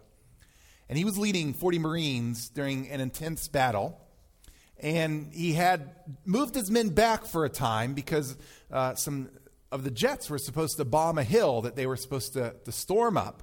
And 0.88 0.97
he 0.97 1.04
was 1.04 1.18
leading 1.18 1.52
40 1.52 1.78
Marines 1.78 2.49
during 2.49 2.88
an 2.88 3.02
intense 3.02 3.47
battle. 3.47 4.00
And 4.80 5.30
he 5.35 5.52
had 5.52 5.95
moved 6.25 6.54
his 6.54 6.71
men 6.71 6.88
back 6.88 7.26
for 7.26 7.45
a 7.45 7.50
time 7.50 7.92
because 7.92 8.35
uh, 8.73 8.95
some 8.95 9.28
of 9.71 9.85
the 9.85 9.90
jets 9.90 10.30
were 10.30 10.38
supposed 10.38 10.78
to 10.78 10.87
bomb 10.87 11.18
a 11.18 11.23
hill 11.23 11.61
that 11.62 11.76
they 11.76 11.87
were 11.87 11.97
supposed 11.99 12.33
to, 12.33 12.54
to 12.64 12.73
storm 12.73 13.18
up. 13.18 13.42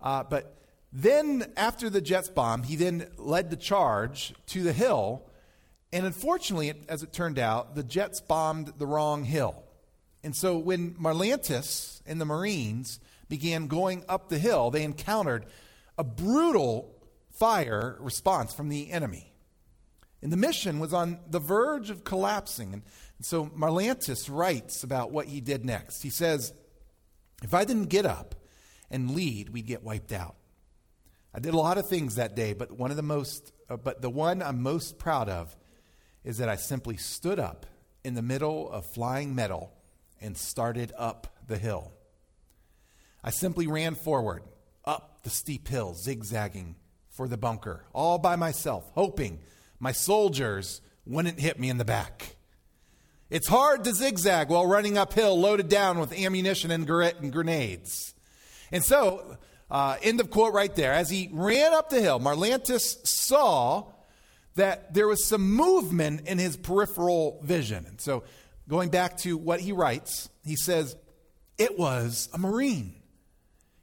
Uh, 0.00 0.24
but 0.24 0.58
then, 0.92 1.50
after 1.56 1.88
the 1.88 2.02
Jets 2.02 2.28
bombed, 2.28 2.66
he 2.66 2.76
then 2.76 3.08
led 3.16 3.48
the 3.48 3.56
charge 3.56 4.34
to 4.48 4.62
the 4.62 4.74
hill. 4.74 5.22
And 5.90 6.04
unfortunately, 6.04 6.72
as 6.88 7.02
it 7.02 7.12
turned 7.12 7.38
out, 7.38 7.74
the 7.74 7.82
Jets 7.82 8.20
bombed 8.20 8.74
the 8.78 8.86
wrong 8.86 9.24
hill. 9.24 9.62
And 10.22 10.36
so 10.36 10.58
when 10.58 10.94
Marlantes 10.98 12.02
and 12.06 12.20
the 12.20 12.26
Marines 12.26 13.00
began 13.28 13.68
going 13.68 14.04
up 14.08 14.28
the 14.28 14.38
hill, 14.38 14.70
they 14.70 14.84
encountered 14.84 15.46
a 15.96 16.04
brutal 16.04 16.94
fire 17.30 17.96
response 17.98 18.52
from 18.52 18.68
the 18.68 18.90
enemy. 18.90 19.32
And 20.20 20.30
the 20.30 20.36
mission 20.36 20.78
was 20.78 20.92
on 20.92 21.18
the 21.28 21.40
verge 21.40 21.88
of 21.88 22.04
collapsing. 22.04 22.74
And 22.74 22.84
so 23.20 23.46
Marlantes 23.46 24.28
writes 24.28 24.84
about 24.84 25.10
what 25.10 25.26
he 25.26 25.40
did 25.40 25.64
next. 25.64 26.02
He 26.02 26.10
says, 26.10 26.52
If 27.42 27.54
I 27.54 27.64
didn't 27.64 27.88
get 27.88 28.04
up 28.04 28.34
and 28.90 29.12
lead, 29.12 29.48
we'd 29.48 29.66
get 29.66 29.82
wiped 29.82 30.12
out. 30.12 30.36
I 31.34 31.40
did 31.40 31.54
a 31.54 31.58
lot 31.58 31.78
of 31.78 31.88
things 31.88 32.16
that 32.16 32.36
day, 32.36 32.52
but 32.52 32.72
one 32.72 32.90
of 32.90 32.96
the 32.96 33.02
most, 33.02 33.52
uh, 33.70 33.76
but 33.76 34.02
the 34.02 34.10
one 34.10 34.42
I'm 34.42 34.62
most 34.62 34.98
proud 34.98 35.28
of 35.28 35.56
is 36.24 36.38
that 36.38 36.48
I 36.48 36.56
simply 36.56 36.96
stood 36.96 37.38
up 37.38 37.66
in 38.04 38.14
the 38.14 38.22
middle 38.22 38.70
of 38.70 38.84
flying 38.86 39.34
metal 39.34 39.72
and 40.20 40.36
started 40.36 40.92
up 40.96 41.38
the 41.46 41.58
hill. 41.58 41.92
I 43.24 43.30
simply 43.30 43.66
ran 43.66 43.94
forward, 43.94 44.42
up 44.84 45.22
the 45.22 45.30
steep 45.30 45.68
hill, 45.68 45.94
zigzagging 45.94 46.76
for 47.08 47.28
the 47.28 47.36
bunker, 47.36 47.84
all 47.92 48.18
by 48.18 48.36
myself, 48.36 48.90
hoping 48.94 49.40
my 49.78 49.92
soldiers 49.92 50.80
wouldn't 51.06 51.40
hit 51.40 51.58
me 51.58 51.68
in 51.68 51.78
the 51.78 51.84
back. 51.84 52.36
It's 53.30 53.48
hard 53.48 53.84
to 53.84 53.94
zigzag 53.94 54.50
while 54.50 54.66
running 54.66 54.98
uphill, 54.98 55.38
loaded 55.38 55.68
down 55.68 55.98
with 55.98 56.12
ammunition 56.12 56.70
and 56.70 56.86
grenades. 56.86 58.14
And 58.70 58.84
so, 58.84 59.38
uh, 59.72 59.96
end 60.02 60.20
of 60.20 60.30
quote 60.30 60.52
right 60.52 60.74
there. 60.76 60.92
As 60.92 61.08
he 61.08 61.30
ran 61.32 61.72
up 61.72 61.88
the 61.88 62.00
hill, 62.00 62.20
Marlantes 62.20 62.98
saw 63.08 63.86
that 64.54 64.92
there 64.92 65.08
was 65.08 65.26
some 65.26 65.54
movement 65.54 66.28
in 66.28 66.38
his 66.38 66.58
peripheral 66.58 67.40
vision. 67.42 67.86
And 67.86 67.98
so, 67.98 68.22
going 68.68 68.90
back 68.90 69.16
to 69.18 69.38
what 69.38 69.60
he 69.60 69.72
writes, 69.72 70.28
he 70.44 70.56
says, 70.56 70.94
It 71.56 71.78
was 71.78 72.28
a 72.34 72.38
Marine. 72.38 72.96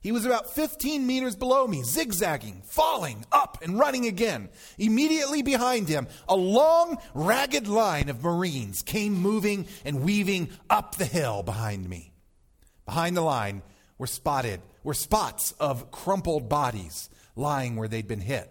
He 0.01 0.11
was 0.13 0.25
about 0.25 0.53
15 0.53 1.05
meters 1.05 1.35
below 1.35 1.67
me, 1.67 1.83
zigzagging, 1.83 2.61
falling, 2.65 3.25
up, 3.31 3.57
and 3.61 3.77
running 3.77 4.05
again. 4.05 4.47
Immediately 4.77 5.41
behind 5.41 5.89
him, 5.89 6.07
a 6.29 6.37
long, 6.37 6.99
ragged 7.13 7.67
line 7.67 8.07
of 8.07 8.23
Marines 8.23 8.81
came 8.81 9.13
moving 9.13 9.67
and 9.83 10.03
weaving 10.03 10.49
up 10.69 10.95
the 10.95 11.05
hill 11.05 11.43
behind 11.43 11.89
me. 11.89 12.13
Behind 12.85 13.17
the 13.17 13.21
line 13.21 13.61
were 13.99 14.07
spotted 14.07 14.61
were 14.83 14.95
spots 14.95 15.51
of 15.59 15.91
crumpled 15.91 16.49
bodies 16.49 17.09
lying 17.35 17.75
where 17.75 17.87
they'd 17.87 18.07
been 18.07 18.21
hit. 18.21 18.49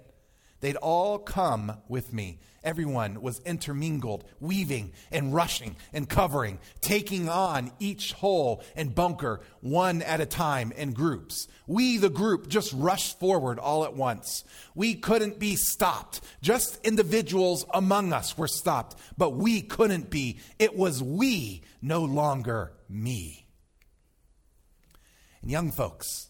They'd 0.61 0.76
all 0.76 1.19
come 1.19 1.73
with 1.88 2.12
me. 2.12 2.40
Everyone 2.64 3.23
was 3.23 3.40
intermingled, 3.40 4.25
weaving 4.40 4.93
and 5.12 5.33
rushing 5.33 5.76
and 5.93 6.09
covering, 6.09 6.59
taking 6.81 7.28
on 7.28 7.71
each 7.78 8.12
hole 8.12 8.62
and 8.75 8.95
bunker 8.95 9.40
one 9.61 10.02
at 10.02 10.21
a 10.21 10.26
time 10.26 10.73
in 10.73 10.93
groups. 10.93 11.47
We, 11.69 11.97
the 11.99 12.11
group, 12.11 12.49
just 12.49 12.73
rushed 12.73 13.21
forward 13.21 13.61
all 13.61 13.85
at 13.85 13.95
once. 13.95 14.45
We 14.75 14.97
couldn't 14.97 15.38
be 15.38 15.55
stopped. 15.55 16.21
Just 16.43 16.85
individuals 16.85 17.64
among 17.73 18.12
us 18.12 18.37
were 18.37 18.49
stopped, 18.49 18.99
but 19.17 19.31
we 19.31 19.62
couldn't 19.62 20.11
be. 20.11 20.40
It 20.59 20.76
was 20.76 21.02
we, 21.02 21.62
no 21.81 22.02
longer 22.05 22.73
me. 22.88 23.48
And 25.49 25.52
young 25.55 25.71
folks, 25.71 26.28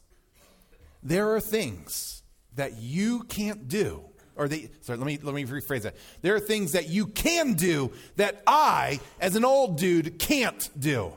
there 1.03 1.35
are 1.35 1.41
things 1.41 2.23
that 2.55 2.77
you 2.79 3.25
can't 3.25 3.67
do 3.67 4.05
or 4.37 4.47
they, 4.47 4.71
sorry, 4.83 4.97
let 4.97 5.07
me 5.09 5.19
let 5.21 5.35
me 5.35 5.45
rephrase 5.45 5.83
that. 5.83 5.97
There 6.23 6.37
are 6.37 6.41
things 6.41 6.71
that 6.71 6.89
you 6.89 7.09
can 7.09 7.55
do 7.55 7.91
that 8.15 8.41
I, 8.47 9.01
as 9.19 9.35
an 9.35 9.45
old 9.45 9.77
dude, 9.77 10.21
can't 10.21 10.71
do. 10.79 11.15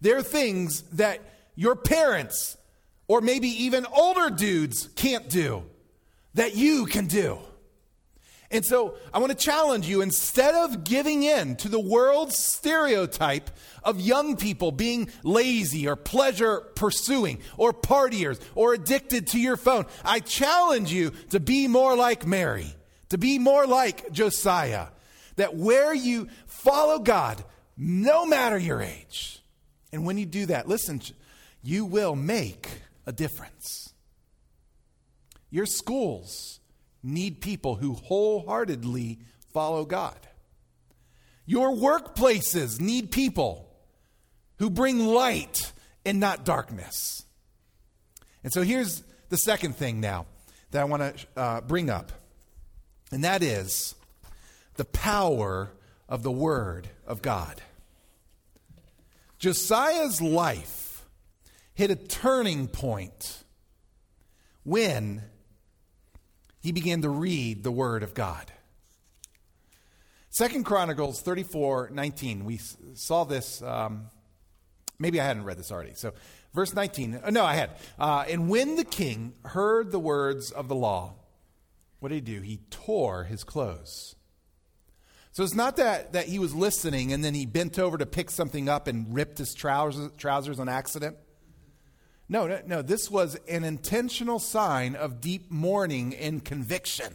There 0.00 0.16
are 0.16 0.22
things 0.22 0.80
that 0.92 1.20
your 1.56 1.76
parents 1.76 2.56
or 3.06 3.20
maybe 3.20 3.48
even 3.64 3.84
older 3.84 4.34
dudes 4.34 4.88
can't 4.96 5.28
do 5.28 5.64
that 6.32 6.56
you 6.56 6.86
can 6.86 7.06
do. 7.06 7.36
And 8.50 8.64
so 8.64 8.96
I 9.12 9.18
want 9.18 9.30
to 9.30 9.36
challenge 9.36 9.86
you 9.86 10.00
instead 10.00 10.54
of 10.54 10.82
giving 10.82 11.22
in 11.22 11.56
to 11.56 11.68
the 11.68 11.80
world's 11.80 12.38
stereotype 12.38 13.50
of 13.84 14.00
young 14.00 14.36
people 14.36 14.72
being 14.72 15.10
lazy 15.22 15.86
or 15.86 15.96
pleasure 15.96 16.60
pursuing 16.74 17.40
or 17.58 17.74
partiers 17.74 18.40
or 18.54 18.72
addicted 18.72 19.26
to 19.28 19.38
your 19.38 19.58
phone, 19.58 19.84
I 20.02 20.20
challenge 20.20 20.90
you 20.90 21.10
to 21.30 21.40
be 21.40 21.68
more 21.68 21.94
like 21.94 22.26
Mary, 22.26 22.74
to 23.10 23.18
be 23.18 23.38
more 23.38 23.66
like 23.66 24.10
Josiah. 24.12 24.88
That 25.36 25.54
where 25.54 25.94
you 25.94 26.28
follow 26.46 26.98
God, 26.98 27.44
no 27.76 28.26
matter 28.26 28.58
your 28.58 28.80
age, 28.82 29.40
and 29.92 30.04
when 30.04 30.18
you 30.18 30.26
do 30.26 30.46
that, 30.46 30.66
listen, 30.66 31.00
you 31.62 31.84
will 31.84 32.16
make 32.16 32.68
a 33.06 33.12
difference. 33.12 33.92
Your 35.50 35.66
schools, 35.66 36.57
need 37.02 37.40
people 37.40 37.76
who 37.76 37.94
wholeheartedly 37.94 39.20
follow 39.52 39.84
God. 39.84 40.18
Your 41.46 41.70
workplaces 41.70 42.80
need 42.80 43.10
people 43.10 43.70
who 44.58 44.70
bring 44.70 44.98
light 44.98 45.72
and 46.04 46.20
not 46.20 46.44
darkness. 46.44 47.24
And 48.42 48.52
so 48.52 48.62
here's 48.62 49.02
the 49.28 49.38
second 49.38 49.76
thing 49.76 50.00
now 50.00 50.26
that 50.70 50.80
I 50.80 50.84
want 50.84 51.16
to 51.16 51.26
uh, 51.40 51.60
bring 51.62 51.90
up, 51.90 52.12
and 53.10 53.24
that 53.24 53.42
is 53.42 53.94
the 54.74 54.84
power 54.84 55.70
of 56.08 56.22
the 56.22 56.30
Word 56.30 56.88
of 57.06 57.22
God. 57.22 57.60
Josiah's 59.38 60.20
life 60.20 61.04
hit 61.74 61.90
a 61.90 61.96
turning 61.96 62.68
point 62.68 63.44
when 64.64 65.22
he 66.60 66.72
began 66.72 67.02
to 67.02 67.08
read 67.08 67.62
the 67.62 67.70
word 67.70 68.02
of 68.02 68.14
God. 68.14 68.52
Second 70.30 70.64
Chronicles 70.64 71.20
34 71.22 71.90
19. 71.92 72.44
We 72.44 72.60
saw 72.94 73.24
this. 73.24 73.62
Um, 73.62 74.06
maybe 74.98 75.20
I 75.20 75.24
hadn't 75.24 75.44
read 75.44 75.58
this 75.58 75.72
already. 75.72 75.94
So, 75.94 76.12
verse 76.54 76.74
19. 76.74 77.20
Uh, 77.24 77.30
no, 77.30 77.44
I 77.44 77.54
had. 77.54 77.70
Uh, 77.98 78.24
and 78.28 78.48
when 78.48 78.76
the 78.76 78.84
king 78.84 79.34
heard 79.44 79.90
the 79.90 79.98
words 79.98 80.50
of 80.50 80.68
the 80.68 80.74
law, 80.74 81.14
what 82.00 82.10
did 82.10 82.16
he 82.16 82.20
do? 82.20 82.40
He 82.40 82.60
tore 82.70 83.24
his 83.24 83.42
clothes. 83.44 84.14
So 85.32 85.44
it's 85.44 85.54
not 85.54 85.76
that, 85.76 86.14
that 86.14 86.26
he 86.26 86.38
was 86.38 86.54
listening 86.54 87.12
and 87.12 87.24
then 87.24 87.34
he 87.34 87.46
bent 87.46 87.78
over 87.78 87.96
to 87.96 88.06
pick 88.06 88.30
something 88.30 88.68
up 88.68 88.88
and 88.88 89.14
ripped 89.14 89.38
his 89.38 89.54
trousers, 89.54 90.10
trousers 90.16 90.58
on 90.58 90.68
accident. 90.68 91.16
No, 92.28 92.46
no, 92.46 92.60
no. 92.66 92.82
This 92.82 93.10
was 93.10 93.36
an 93.48 93.64
intentional 93.64 94.38
sign 94.38 94.94
of 94.94 95.20
deep 95.20 95.50
mourning 95.50 96.14
and 96.14 96.44
conviction. 96.44 97.14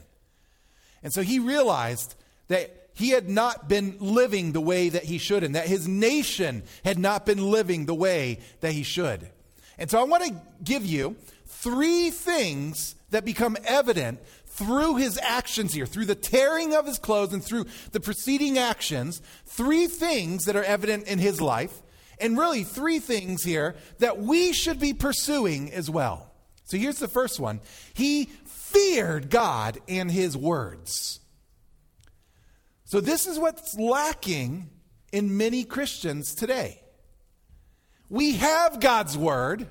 And 1.04 1.14
so 1.14 1.22
he 1.22 1.40
realized 1.40 2.16
that 2.48 2.90
he 2.94 3.10
had 3.10 3.30
not 3.30 3.68
been 3.68 3.98
living 4.00 4.52
the 4.52 4.62
way 4.62 4.90
that 4.90 5.04
he 5.04 5.18
should, 5.18 5.44
and 5.44 5.56
that 5.56 5.68
his 5.68 5.88
nation 5.88 6.64
had 6.86 7.00
not 7.00 7.26
been 7.26 7.52
living 7.52 7.86
the 7.86 7.96
way 7.96 8.40
that 8.62 8.74
he 8.74 8.84
should. 8.84 9.30
And 9.78 9.90
so 9.90 10.00
I 10.00 10.04
want 10.04 10.24
to 10.26 10.36
give 10.64 10.86
you 10.86 11.16
three 11.46 12.10
things 12.10 12.96
that 13.10 13.26
become 13.26 13.58
evident 13.66 14.20
through 14.46 14.98
his 14.98 15.20
actions 15.22 15.74
here, 15.74 15.88
through 15.88 16.06
the 16.06 16.16
tearing 16.16 16.76
of 16.76 16.86
his 16.86 17.00
clothes 17.00 17.34
and 17.34 17.44
through 17.44 17.66
the 17.92 18.00
preceding 18.00 18.60
actions, 18.60 19.22
three 19.46 19.88
things 19.88 20.46
that 20.46 20.56
are 20.56 20.64
evident 20.64 21.08
in 21.08 21.18
his 21.18 21.42
life 21.42 21.83
and 22.20 22.38
really 22.38 22.64
three 22.64 23.00
things 23.00 23.44
here 23.44 23.76
that 24.00 24.20
we 24.20 24.54
should 24.54 24.80
be 24.80 24.94
pursuing 24.94 25.72
as 25.72 25.90
well. 25.90 26.32
So 26.66 26.78
here's 26.78 27.00
the 27.00 27.08
first 27.08 27.40
one 27.40 27.62
He 27.94 28.30
feared 28.74 29.30
God 29.30 29.80
and 29.88 30.12
his 30.12 30.36
words. 30.36 31.20
So 32.86 33.00
this 33.00 33.28
is 33.28 33.40
what's 33.40 33.78
lacking 33.78 34.70
in 35.12 35.38
many 35.38 35.64
Christians 35.64 36.36
today. 36.36 36.82
We 38.10 38.34
have 38.34 38.80
God's 38.80 39.18
word. 39.18 39.68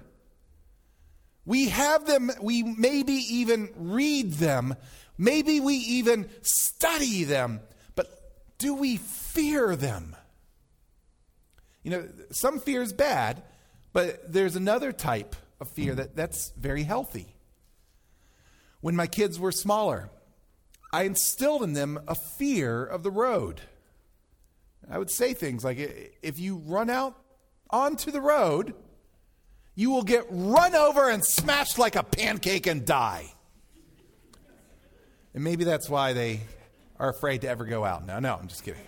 We 1.44 1.70
have 1.70 2.06
them, 2.06 2.30
we 2.40 2.62
maybe 2.62 3.14
even 3.14 3.68
read 3.76 4.34
them, 4.34 4.76
maybe 5.18 5.58
we 5.58 5.74
even 5.74 6.30
study 6.42 7.24
them, 7.24 7.60
but 7.96 8.06
do 8.58 8.74
we 8.74 8.96
fear 8.96 9.74
them? 9.74 10.14
You 11.82 11.90
know, 11.90 12.08
some 12.30 12.60
fear 12.60 12.82
is 12.82 12.92
bad, 12.92 13.42
but 13.92 14.32
there's 14.32 14.56
another 14.56 14.92
type 14.92 15.34
of 15.60 15.68
fear 15.68 15.94
that, 15.94 16.16
that's 16.16 16.52
very 16.56 16.84
healthy. 16.84 17.34
When 18.80 18.96
my 18.96 19.06
kids 19.06 19.38
were 19.38 19.52
smaller, 19.52 20.10
I 20.92 21.04
instilled 21.04 21.62
in 21.62 21.72
them 21.72 22.00
a 22.06 22.14
fear 22.14 22.84
of 22.84 23.02
the 23.02 23.10
road. 23.10 23.60
I 24.90 24.98
would 24.98 25.10
say 25.10 25.32
things 25.32 25.64
like 25.64 25.78
if 26.22 26.38
you 26.38 26.56
run 26.56 26.90
out 26.90 27.16
onto 27.70 28.10
the 28.10 28.20
road, 28.20 28.74
you 29.74 29.90
will 29.90 30.02
get 30.02 30.26
run 30.28 30.74
over 30.74 31.08
and 31.08 31.24
smashed 31.24 31.78
like 31.78 31.96
a 31.96 32.02
pancake 32.02 32.66
and 32.66 32.84
die. 32.84 33.32
And 35.34 35.42
maybe 35.42 35.64
that's 35.64 35.88
why 35.88 36.12
they 36.12 36.40
are 36.98 37.08
afraid 37.08 37.40
to 37.42 37.48
ever 37.48 37.64
go 37.64 37.84
out. 37.84 38.04
No, 38.06 38.18
no, 38.18 38.34
I'm 38.34 38.48
just 38.48 38.64
kidding. 38.64 38.82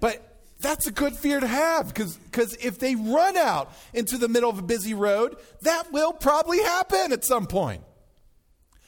But 0.00 0.33
that's 0.64 0.86
a 0.86 0.92
good 0.92 1.14
fear 1.14 1.38
to 1.38 1.46
have 1.46 1.92
because 1.92 2.18
if 2.60 2.78
they 2.78 2.94
run 2.94 3.36
out 3.36 3.72
into 3.92 4.16
the 4.16 4.28
middle 4.28 4.48
of 4.48 4.58
a 4.58 4.62
busy 4.62 4.94
road, 4.94 5.36
that 5.60 5.92
will 5.92 6.12
probably 6.12 6.60
happen 6.62 7.12
at 7.12 7.24
some 7.24 7.46
point. 7.46 7.82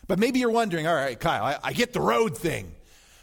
But 0.08 0.18
maybe 0.18 0.38
you're 0.38 0.50
wondering, 0.50 0.86
all 0.86 0.94
right, 0.94 1.18
Kyle, 1.18 1.44
I, 1.44 1.58
I 1.62 1.72
get 1.72 1.92
the 1.92 2.00
road 2.00 2.36
thing. 2.36 2.72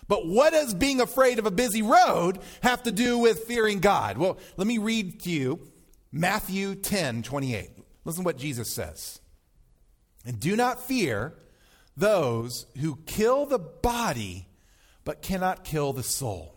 But 0.08 0.28
what 0.28 0.52
does 0.52 0.74
being 0.74 1.02
afraid 1.02 1.40
of 1.40 1.46
a 1.46 1.52
busy 1.52 1.82
road 1.82 2.40
have 2.62 2.84
to 2.84 2.92
do 2.92 3.18
with 3.18 3.46
fearing 3.46 3.80
God? 3.80 4.18
Well, 4.18 4.38
let 4.56 4.68
me 4.68 4.78
read 4.78 5.22
to 5.22 5.32
you 5.32 5.60
Matthew 6.12 6.76
10 6.76 7.24
28. 7.24 7.72
Listen 8.06 8.24
to 8.24 8.26
what 8.26 8.38
Jesus 8.38 8.70
says. 8.70 9.20
And 10.26 10.40
do 10.40 10.56
not 10.56 10.84
fear 10.84 11.34
those 11.98 12.68
who 12.80 13.00
kill 13.06 13.46
the 13.46 13.60
body, 13.60 14.48
but 15.06 15.22
cannot 15.22 15.64
kill 15.64 15.94
the 15.94 16.04
soul 16.04 16.54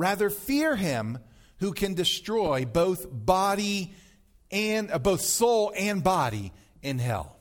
Rather, 0.00 0.30
fear 0.30 0.76
him 0.76 1.18
who 1.58 1.74
can 1.74 1.92
destroy 1.92 2.64
both 2.64 3.06
body 3.10 3.92
and 4.50 4.90
uh, 4.90 4.98
both 4.98 5.20
soul 5.20 5.74
and 5.76 6.02
body 6.02 6.54
in 6.80 6.98
hell. 6.98 7.36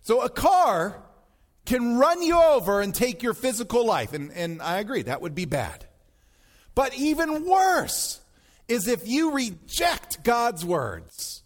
So 0.00 0.22
a 0.22 0.30
car 0.30 1.02
can 1.66 1.98
run 1.98 2.22
you 2.22 2.40
over 2.40 2.80
and 2.80 2.94
take 2.94 3.22
your 3.22 3.34
physical 3.34 3.84
life. 3.84 4.14
And, 4.14 4.32
and 4.32 4.62
I 4.62 4.78
agree, 4.78 5.02
that 5.02 5.20
would 5.20 5.34
be 5.34 5.44
bad. 5.44 5.84
But 6.74 6.94
even 6.94 7.44
worse 7.44 8.22
is 8.66 8.88
if 8.88 9.06
you 9.06 9.32
reject 9.32 10.24
God's 10.24 10.64
words, 10.64 11.42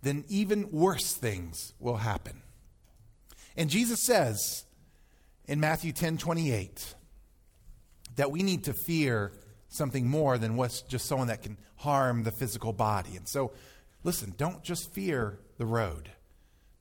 then 0.00 0.24
even 0.28 0.70
worse 0.70 1.12
things 1.12 1.74
will 1.78 1.98
happen. 1.98 2.40
And 3.54 3.68
Jesus 3.68 4.00
says 4.00 4.64
in 5.44 5.60
Matthew 5.60 5.92
10 5.92 6.16
28 6.16 6.94
that 8.20 8.30
we 8.30 8.42
need 8.42 8.64
to 8.64 8.74
fear 8.74 9.32
something 9.70 10.06
more 10.06 10.36
than 10.36 10.54
what's 10.54 10.82
just 10.82 11.06
someone 11.06 11.28
that 11.28 11.42
can 11.42 11.56
harm 11.76 12.22
the 12.22 12.30
physical 12.30 12.70
body. 12.70 13.16
And 13.16 13.26
so, 13.26 13.52
listen, 14.04 14.34
don't 14.36 14.62
just 14.62 14.92
fear 14.92 15.38
the 15.56 15.64
road. 15.64 16.10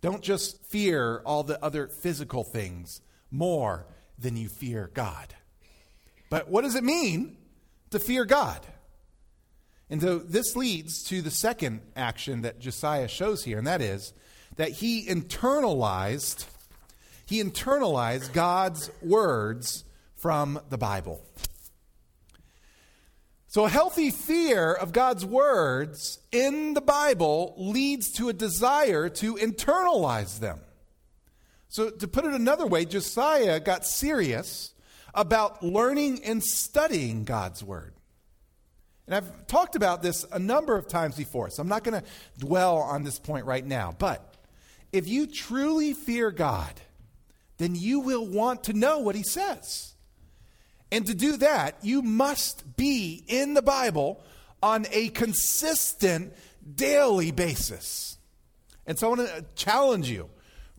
Don't 0.01 0.21
just 0.21 0.61
fear 0.65 1.21
all 1.25 1.43
the 1.43 1.63
other 1.63 1.87
physical 1.87 2.43
things 2.43 2.99
more 3.31 3.85
than 4.17 4.35
you 4.35 4.49
fear 4.49 4.91
God. 4.93 5.33
But 6.29 6.49
what 6.49 6.63
does 6.65 6.75
it 6.75 6.83
mean 6.83 7.37
to 7.91 7.99
fear 7.99 8.25
God? 8.25 8.59
And 9.89 10.01
so 10.01 10.19
this 10.19 10.57
leads 10.57 11.03
to 11.03 11.21
the 11.21 11.31
second 11.31 11.79
action 11.95 12.41
that 12.41 12.59
Josiah 12.59 13.07
shows 13.07 13.45
here, 13.45 13.57
and 13.57 13.65
that 13.65 13.81
is 13.81 14.11
that 14.57 14.71
he 14.71 15.07
internalized 15.07 16.47
he 17.25 17.41
internalized 17.41 18.33
God's 18.33 18.89
words 19.01 19.85
from 20.19 20.59
the 20.69 20.77
Bible. 20.77 21.21
So, 23.47 23.65
a 23.65 23.69
healthy 23.69 24.11
fear 24.11 24.71
of 24.71 24.93
God's 24.93 25.25
words 25.25 26.19
in 26.31 26.75
the 26.75 26.81
Bible 26.81 27.55
leads 27.57 28.11
to 28.13 28.29
a 28.29 28.33
desire 28.33 29.09
to 29.09 29.35
internalize 29.35 30.39
them. 30.39 30.59
So, 31.67 31.89
to 31.89 32.07
put 32.07 32.25
it 32.25 32.33
another 32.33 32.67
way, 32.67 32.85
Josiah 32.85 33.59
got 33.59 33.87
serious 33.87 34.73
about 35.15 35.63
learning 35.63 36.23
and 36.23 36.43
studying 36.43 37.23
God's 37.23 37.63
word. 37.63 37.93
And 39.07 39.15
I've 39.15 39.47
talked 39.47 39.75
about 39.75 40.03
this 40.03 40.23
a 40.31 40.37
number 40.37 40.75
of 40.75 40.87
times 40.87 41.17
before, 41.17 41.49
so 41.49 41.63
I'm 41.63 41.67
not 41.67 41.83
going 41.83 41.99
to 41.99 42.07
dwell 42.37 42.77
on 42.77 43.03
this 43.03 43.17
point 43.17 43.47
right 43.47 43.65
now. 43.65 43.95
But 43.97 44.35
if 44.91 45.07
you 45.07 45.25
truly 45.25 45.93
fear 45.93 46.29
God, 46.29 46.79
then 47.57 47.73
you 47.73 48.01
will 48.01 48.27
want 48.27 48.65
to 48.65 48.73
know 48.73 48.99
what 48.99 49.15
he 49.15 49.23
says. 49.23 49.95
And 50.91 51.05
to 51.05 51.13
do 51.13 51.37
that, 51.37 51.77
you 51.83 52.01
must 52.01 52.75
be 52.75 53.23
in 53.27 53.53
the 53.53 53.61
Bible 53.61 54.23
on 54.61 54.85
a 54.91 55.09
consistent 55.09 56.33
daily 56.75 57.31
basis. 57.31 58.17
And 58.85 58.97
so 58.97 59.07
I 59.07 59.09
want 59.15 59.29
to 59.29 59.45
challenge 59.55 60.09
you 60.09 60.29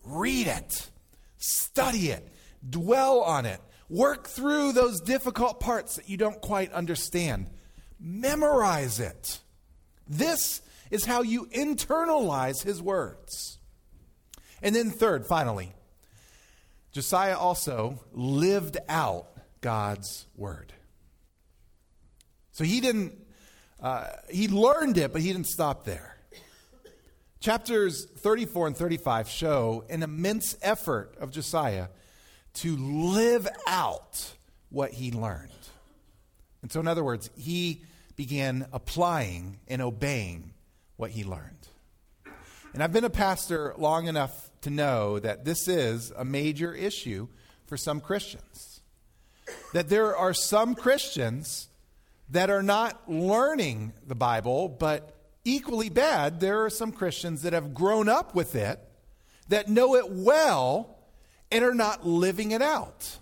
read 0.02 0.46
it, 0.46 0.90
study 1.36 2.08
it, 2.08 2.26
dwell 2.68 3.20
on 3.20 3.46
it, 3.46 3.60
work 3.88 4.26
through 4.26 4.72
those 4.72 5.00
difficult 5.00 5.60
parts 5.60 5.96
that 5.96 6.08
you 6.08 6.16
don't 6.16 6.40
quite 6.40 6.72
understand, 6.72 7.50
memorize 7.98 8.98
it. 8.98 9.40
This 10.08 10.62
is 10.90 11.04
how 11.04 11.22
you 11.22 11.46
internalize 11.46 12.62
his 12.64 12.82
words. 12.82 13.58
And 14.62 14.74
then, 14.74 14.90
third, 14.90 15.26
finally, 15.26 15.72
Josiah 16.92 17.38
also 17.38 18.00
lived 18.12 18.76
out 18.88 19.29
God's 19.60 20.26
word. 20.36 20.72
So 22.52 22.64
he 22.64 22.80
didn't, 22.80 23.14
uh, 23.80 24.06
he 24.30 24.48
learned 24.48 24.98
it, 24.98 25.12
but 25.12 25.22
he 25.22 25.32
didn't 25.32 25.48
stop 25.48 25.84
there. 25.84 26.16
Chapters 27.40 28.04
34 28.18 28.68
and 28.68 28.76
35 28.76 29.28
show 29.28 29.84
an 29.88 30.02
immense 30.02 30.56
effort 30.60 31.14
of 31.18 31.30
Josiah 31.30 31.88
to 32.52 32.76
live 32.76 33.48
out 33.66 34.34
what 34.68 34.90
he 34.92 35.10
learned. 35.10 35.50
And 36.62 36.70
so, 36.70 36.80
in 36.80 36.86
other 36.86 37.02
words, 37.02 37.30
he 37.36 37.82
began 38.16 38.66
applying 38.72 39.58
and 39.68 39.80
obeying 39.80 40.52
what 40.96 41.12
he 41.12 41.24
learned. 41.24 41.68
And 42.74 42.82
I've 42.82 42.92
been 42.92 43.04
a 43.04 43.10
pastor 43.10 43.74
long 43.78 44.06
enough 44.06 44.50
to 44.60 44.70
know 44.70 45.18
that 45.18 45.46
this 45.46 45.66
is 45.66 46.12
a 46.14 46.24
major 46.24 46.74
issue 46.74 47.28
for 47.66 47.78
some 47.78 48.00
Christians 48.00 48.69
that 49.72 49.88
there 49.88 50.16
are 50.16 50.34
some 50.34 50.74
Christians 50.74 51.68
that 52.30 52.50
are 52.50 52.62
not 52.62 53.10
learning 53.10 53.92
the 54.06 54.14
Bible, 54.14 54.68
but 54.68 55.16
equally 55.44 55.88
bad, 55.88 56.40
there 56.40 56.64
are 56.64 56.70
some 56.70 56.92
Christians 56.92 57.42
that 57.42 57.52
have 57.52 57.74
grown 57.74 58.08
up 58.08 58.34
with 58.34 58.54
it, 58.54 58.78
that 59.48 59.68
know 59.68 59.96
it 59.96 60.10
well, 60.10 60.98
and 61.50 61.64
are 61.64 61.74
not 61.74 62.06
living 62.06 62.52
it 62.52 62.62
out. 62.62 63.18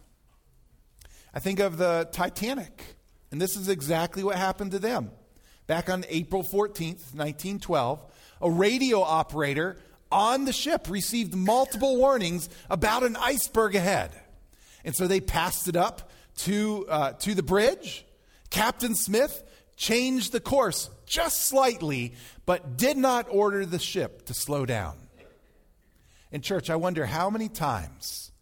I 1.33 1.41
think 1.41 1.61
of 1.61 1.79
the 1.79 2.09
Titanic, 2.13 2.97
and 3.31 3.41
this 3.41 3.57
is 3.57 3.69
exactly 3.69 4.23
what 4.23 4.37
happened 4.37 4.73
to 4.73 4.79
them. 4.79 5.11
Back 5.67 5.91
on 5.91 6.05
April 6.09 6.43
14th, 6.43 7.15
1912, 7.15 8.01
a 8.41 8.51
radio 8.51 9.03
operator 9.03 9.77
on 10.11 10.45
the 10.45 10.53
ship 10.53 10.89
received 10.89 11.35
multiple 11.35 11.97
warnings 11.97 12.49
about 12.71 13.03
an 13.03 13.17
iceberg 13.17 13.75
ahead. 13.75 14.11
And 14.85 14.97
so 14.97 15.07
they 15.07 15.21
passed 15.21 15.69
it 15.69 15.77
up 15.77 16.11
to, 16.39 16.87
uh, 16.89 17.13
to 17.13 17.35
the 17.35 17.43
bridge. 17.43 18.05
Captain 18.51 18.95
Smith 18.95 19.43
changed 19.77 20.33
the 20.33 20.41
course 20.41 20.91
just 21.07 21.47
slightly, 21.47 22.15
but 22.47 22.77
did 22.77 22.97
not 22.97 23.27
order 23.31 23.65
the 23.65 23.79
ship 23.79 24.27
to 24.27 24.35
slow 24.35 24.67
down. 24.67 24.97
In 26.31 26.43
church, 26.43 26.69
I 26.69 26.77
wonder 26.77 27.07
how 27.07 27.31
many 27.31 27.49
times 27.49 28.33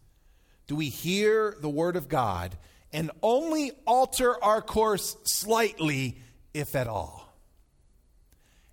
do 0.67 0.75
we 0.75 0.89
hear 0.89 1.55
the 1.61 1.69
word 1.69 1.95
of 1.95 2.09
God 2.09 2.57
and 2.91 3.11
only 3.21 3.71
alter 3.85 4.43
our 4.43 4.61
course 4.61 5.15
slightly, 5.23 6.17
if 6.53 6.75
at 6.75 6.87
all? 6.87 7.33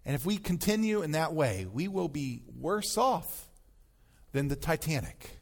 And 0.04 0.14
if 0.14 0.26
we 0.26 0.36
continue 0.36 1.02
in 1.02 1.12
that 1.12 1.32
way, 1.32 1.66
we 1.72 1.88
will 1.88 2.08
be 2.08 2.42
worse 2.58 2.98
off 2.98 3.48
than 4.32 4.48
the 4.48 4.56
Titanic. 4.56 5.38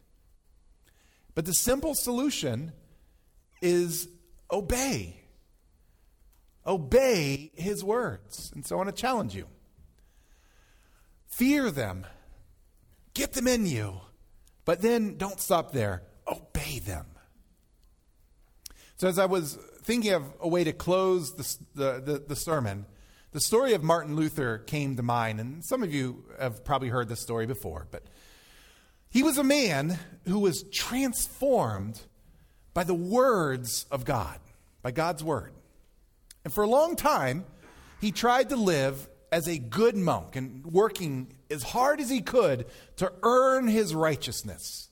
But 1.34 1.46
the 1.46 1.54
simple 1.54 1.94
solution 1.94 2.72
is 3.62 4.08
obey. 4.50 5.16
Obey 6.66 7.50
his 7.54 7.82
words. 7.82 8.52
And 8.54 8.66
so 8.66 8.76
I 8.76 8.78
want 8.78 8.94
to 8.94 9.00
challenge 9.00 9.34
you. 9.34 9.46
Fear 11.28 11.70
them, 11.70 12.06
get 13.14 13.32
them 13.32 13.48
in 13.48 13.64
you, 13.64 14.00
but 14.64 14.82
then 14.82 15.16
don't 15.16 15.40
stop 15.40 15.72
there. 15.72 16.02
Obey 16.26 16.78
them. 16.78 17.06
So, 18.96 19.08
as 19.08 19.18
I 19.18 19.26
was 19.26 19.58
thinking 19.82 20.12
of 20.12 20.24
a 20.38 20.46
way 20.46 20.62
to 20.62 20.72
close 20.72 21.34
the, 21.34 21.56
the, 21.74 22.00
the, 22.00 22.24
the 22.28 22.36
sermon, 22.36 22.86
the 23.32 23.40
story 23.40 23.72
of 23.72 23.82
Martin 23.82 24.14
Luther 24.14 24.58
came 24.58 24.94
to 24.96 25.02
mind. 25.02 25.40
And 25.40 25.64
some 25.64 25.82
of 25.82 25.92
you 25.92 26.24
have 26.38 26.64
probably 26.64 26.88
heard 26.88 27.08
this 27.08 27.20
story 27.20 27.46
before, 27.46 27.88
but 27.90 28.04
he 29.10 29.22
was 29.22 29.38
a 29.38 29.44
man 29.44 29.98
who 30.28 30.38
was 30.38 30.62
transformed 30.70 32.02
by 32.74 32.84
the 32.84 32.94
words 32.94 33.86
of 33.90 34.04
God, 34.04 34.38
by 34.82 34.90
God's 34.90 35.22
word. 35.22 35.52
And 36.44 36.52
for 36.52 36.64
a 36.64 36.68
long 36.68 36.96
time, 36.96 37.44
he 38.00 38.12
tried 38.12 38.48
to 38.48 38.56
live 38.56 39.08
as 39.30 39.48
a 39.48 39.58
good 39.58 39.96
monk 39.96 40.36
and 40.36 40.64
working 40.66 41.34
as 41.50 41.62
hard 41.62 42.00
as 42.00 42.10
he 42.10 42.20
could 42.20 42.66
to 42.96 43.12
earn 43.22 43.66
his 43.66 43.94
righteousness. 43.94 44.88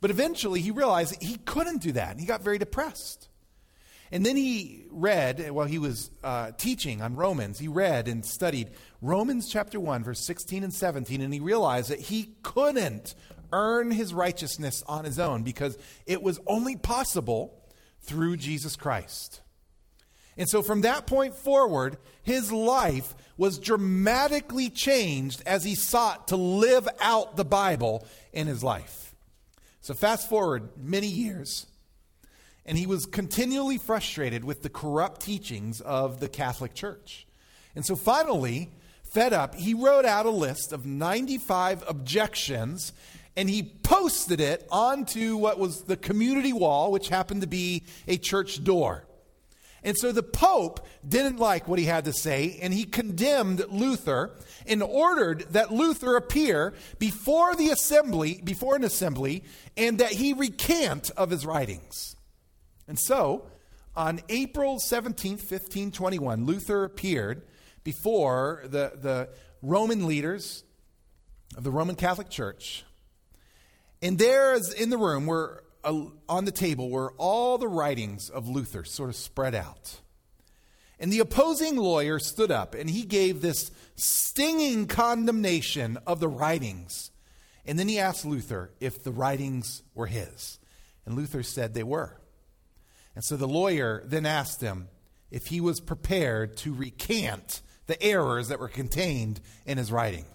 But 0.00 0.10
eventually 0.10 0.60
he 0.60 0.70
realized 0.70 1.22
he 1.22 1.36
couldn't 1.36 1.82
do 1.82 1.92
that, 1.92 2.12
and 2.12 2.20
he 2.20 2.26
got 2.26 2.42
very 2.42 2.58
depressed. 2.58 3.28
And 4.12 4.24
then 4.24 4.36
he 4.36 4.84
read, 4.90 5.50
while 5.50 5.66
he 5.66 5.78
was 5.78 6.10
uh, 6.22 6.52
teaching 6.52 7.02
on 7.02 7.16
Romans, 7.16 7.58
he 7.58 7.66
read 7.66 8.06
and 8.06 8.24
studied 8.24 8.70
Romans 9.02 9.48
chapter 9.50 9.80
1, 9.80 10.04
verse 10.04 10.20
16 10.20 10.62
and 10.62 10.72
17, 10.72 11.20
and 11.20 11.34
he 11.34 11.40
realized 11.40 11.90
that 11.90 11.98
he 11.98 12.30
couldn't 12.42 13.14
earn 13.56 13.90
his 13.90 14.12
righteousness 14.12 14.84
on 14.86 15.06
his 15.06 15.18
own 15.18 15.42
because 15.42 15.78
it 16.04 16.22
was 16.22 16.38
only 16.46 16.76
possible 16.76 17.58
through 18.00 18.36
Jesus 18.36 18.76
Christ. 18.76 19.40
And 20.36 20.46
so 20.46 20.62
from 20.62 20.82
that 20.82 21.06
point 21.06 21.34
forward, 21.34 21.96
his 22.22 22.52
life 22.52 23.14
was 23.38 23.58
dramatically 23.58 24.68
changed 24.68 25.42
as 25.46 25.64
he 25.64 25.74
sought 25.74 26.28
to 26.28 26.36
live 26.36 26.86
out 27.00 27.36
the 27.36 27.44
Bible 27.44 28.06
in 28.34 28.46
his 28.46 28.62
life. 28.62 29.14
So 29.80 29.94
fast 29.94 30.28
forward 30.28 30.68
many 30.76 31.06
years, 31.06 31.66
and 32.66 32.76
he 32.76 32.86
was 32.86 33.06
continually 33.06 33.78
frustrated 33.78 34.44
with 34.44 34.62
the 34.62 34.68
corrupt 34.68 35.22
teachings 35.22 35.80
of 35.80 36.20
the 36.20 36.28
Catholic 36.28 36.74
Church. 36.74 37.26
And 37.74 37.86
so 37.86 37.96
finally, 37.96 38.70
fed 39.04 39.32
up, 39.32 39.54
he 39.54 39.72
wrote 39.72 40.04
out 40.04 40.26
a 40.26 40.30
list 40.30 40.72
of 40.72 40.84
95 40.84 41.84
objections 41.88 42.92
and 43.36 43.50
he 43.50 43.62
posted 43.62 44.40
it 44.40 44.66
onto 44.70 45.36
what 45.36 45.58
was 45.58 45.82
the 45.82 45.96
community 45.96 46.52
wall, 46.52 46.90
which 46.90 47.08
happened 47.08 47.42
to 47.42 47.46
be 47.46 47.84
a 48.08 48.16
church 48.16 48.64
door. 48.64 49.06
And 49.86 49.96
so 49.96 50.10
the 50.10 50.22
Pope 50.22 50.84
didn't 51.06 51.38
like 51.38 51.68
what 51.68 51.78
he 51.78 51.84
had 51.84 52.06
to 52.06 52.12
say, 52.12 52.58
and 52.60 52.74
he 52.74 52.84
condemned 52.84 53.64
Luther 53.68 54.34
and 54.66 54.82
ordered 54.82 55.42
that 55.52 55.70
Luther 55.70 56.16
appear 56.16 56.74
before 56.98 57.54
the 57.54 57.68
assembly, 57.68 58.40
before 58.42 58.74
an 58.74 58.82
assembly, 58.82 59.44
and 59.76 59.98
that 59.98 60.12
he 60.12 60.32
recant 60.32 61.10
of 61.10 61.30
his 61.30 61.46
writings. 61.46 62.16
And 62.88 62.98
so, 62.98 63.46
on 63.94 64.20
April 64.28 64.78
17th, 64.78 65.48
1521, 65.48 66.44
Luther 66.44 66.82
appeared 66.82 67.42
before 67.84 68.62
the, 68.64 68.92
the 69.00 69.28
Roman 69.62 70.06
leaders 70.06 70.64
of 71.56 71.62
the 71.62 71.70
Roman 71.70 71.94
Catholic 71.94 72.28
Church. 72.28 72.84
And 74.02 74.18
there, 74.18 74.58
in 74.76 74.90
the 74.90 74.98
room, 74.98 75.26
were 75.26 75.64
uh, 75.86 76.06
on 76.28 76.44
the 76.44 76.52
table 76.52 76.90
were 76.90 77.14
all 77.16 77.58
the 77.58 77.68
writings 77.68 78.28
of 78.28 78.48
Luther 78.48 78.84
sort 78.84 79.08
of 79.08 79.16
spread 79.16 79.54
out. 79.54 80.00
And 80.98 81.12
the 81.12 81.20
opposing 81.20 81.76
lawyer 81.76 82.18
stood 82.18 82.50
up 82.50 82.74
and 82.74 82.90
he 82.90 83.02
gave 83.02 83.40
this 83.40 83.70
stinging 83.94 84.86
condemnation 84.86 85.98
of 86.06 86.20
the 86.20 86.28
writings. 86.28 87.10
And 87.64 87.78
then 87.78 87.88
he 87.88 87.98
asked 87.98 88.24
Luther 88.24 88.72
if 88.80 89.04
the 89.04 89.12
writings 89.12 89.82
were 89.94 90.06
his. 90.06 90.58
And 91.04 91.14
Luther 91.14 91.42
said 91.42 91.74
they 91.74 91.82
were. 91.82 92.20
And 93.14 93.24
so 93.24 93.36
the 93.36 93.48
lawyer 93.48 94.02
then 94.06 94.26
asked 94.26 94.60
him 94.60 94.88
if 95.30 95.46
he 95.46 95.60
was 95.60 95.80
prepared 95.80 96.56
to 96.58 96.74
recant 96.74 97.62
the 97.86 98.02
errors 98.02 98.48
that 98.48 98.58
were 98.58 98.68
contained 98.68 99.40
in 99.64 99.78
his 99.78 99.92
writings. 99.92 100.26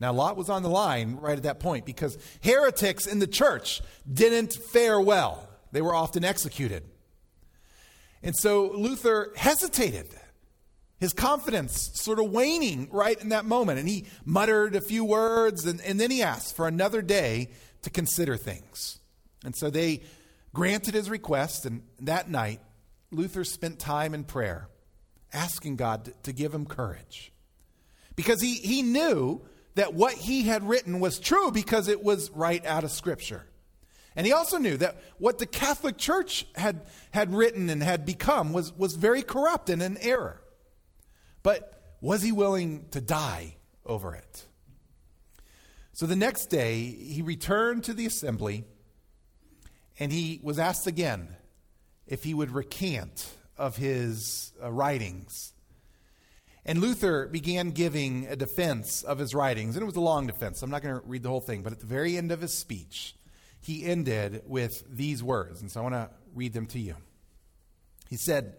Now, 0.00 0.12
Lot 0.12 0.36
was 0.36 0.48
on 0.48 0.62
the 0.62 0.68
line 0.68 1.16
right 1.16 1.36
at 1.36 1.42
that 1.42 1.58
point 1.58 1.84
because 1.84 2.16
heretics 2.42 3.06
in 3.06 3.18
the 3.18 3.26
church 3.26 3.82
didn't 4.10 4.54
fare 4.54 5.00
well. 5.00 5.48
They 5.72 5.82
were 5.82 5.94
often 5.94 6.24
executed. 6.24 6.84
And 8.22 8.36
so 8.36 8.70
Luther 8.70 9.32
hesitated, 9.36 10.08
his 10.98 11.12
confidence 11.12 11.90
sort 11.94 12.18
of 12.18 12.30
waning 12.30 12.88
right 12.90 13.20
in 13.20 13.30
that 13.30 13.44
moment. 13.44 13.78
And 13.78 13.88
he 13.88 14.06
muttered 14.24 14.74
a 14.74 14.80
few 14.80 15.04
words 15.04 15.66
and, 15.66 15.80
and 15.80 16.00
then 16.00 16.10
he 16.10 16.22
asked 16.22 16.56
for 16.56 16.66
another 16.66 17.02
day 17.02 17.50
to 17.82 17.90
consider 17.90 18.36
things. 18.36 18.98
And 19.44 19.56
so 19.56 19.70
they 19.70 20.02
granted 20.52 20.94
his 20.94 21.10
request. 21.10 21.66
And 21.66 21.82
that 22.00 22.28
night, 22.30 22.60
Luther 23.10 23.44
spent 23.44 23.78
time 23.78 24.14
in 24.14 24.24
prayer, 24.24 24.68
asking 25.32 25.76
God 25.76 26.06
to, 26.06 26.12
to 26.24 26.32
give 26.32 26.52
him 26.52 26.66
courage. 26.66 27.32
Because 28.16 28.40
he, 28.40 28.54
he 28.54 28.82
knew 28.82 29.42
that 29.78 29.94
what 29.94 30.14
he 30.14 30.42
had 30.42 30.68
written 30.68 30.98
was 30.98 31.20
true 31.20 31.52
because 31.52 31.86
it 31.86 32.02
was 32.02 32.30
right 32.32 32.66
out 32.66 32.82
of 32.82 32.90
Scripture. 32.90 33.46
And 34.16 34.26
he 34.26 34.32
also 34.32 34.58
knew 34.58 34.76
that 34.78 35.00
what 35.18 35.38
the 35.38 35.46
Catholic 35.46 35.96
Church 35.96 36.46
had, 36.56 36.80
had 37.12 37.32
written 37.32 37.70
and 37.70 37.80
had 37.80 38.04
become 38.04 38.52
was, 38.52 38.76
was 38.76 38.96
very 38.96 39.22
corrupt 39.22 39.70
and 39.70 39.80
an 39.80 39.96
error. 40.00 40.42
But 41.44 41.96
was 42.00 42.22
he 42.22 42.32
willing 42.32 42.86
to 42.90 43.00
die 43.00 43.54
over 43.86 44.16
it? 44.16 44.46
So 45.92 46.06
the 46.06 46.16
next 46.16 46.46
day, 46.46 46.80
he 46.82 47.22
returned 47.22 47.84
to 47.84 47.94
the 47.94 48.06
assembly 48.06 48.64
and 50.00 50.10
he 50.10 50.40
was 50.42 50.58
asked 50.58 50.88
again 50.88 51.36
if 52.08 52.24
he 52.24 52.34
would 52.34 52.50
recant 52.50 53.28
of 53.56 53.76
his 53.76 54.52
uh, 54.60 54.72
writings 54.72 55.52
and 56.68 56.82
Luther 56.82 57.26
began 57.26 57.70
giving 57.70 58.26
a 58.26 58.36
defense 58.36 59.02
of 59.02 59.18
his 59.18 59.34
writings, 59.34 59.74
and 59.74 59.82
it 59.82 59.86
was 59.86 59.96
a 59.96 60.00
long 60.00 60.26
defense. 60.26 60.62
I'm 60.62 60.68
not 60.68 60.82
going 60.82 61.00
to 61.00 61.06
read 61.06 61.22
the 61.22 61.30
whole 61.30 61.40
thing, 61.40 61.62
but 61.62 61.72
at 61.72 61.80
the 61.80 61.86
very 61.86 62.18
end 62.18 62.30
of 62.30 62.42
his 62.42 62.52
speech, 62.52 63.16
he 63.58 63.86
ended 63.86 64.42
with 64.44 64.84
these 64.86 65.22
words. 65.22 65.62
And 65.62 65.70
so 65.70 65.80
I 65.80 65.82
want 65.82 65.94
to 65.94 66.10
read 66.34 66.52
them 66.52 66.66
to 66.66 66.78
you. 66.78 66.96
He 68.10 68.16
said, 68.16 68.56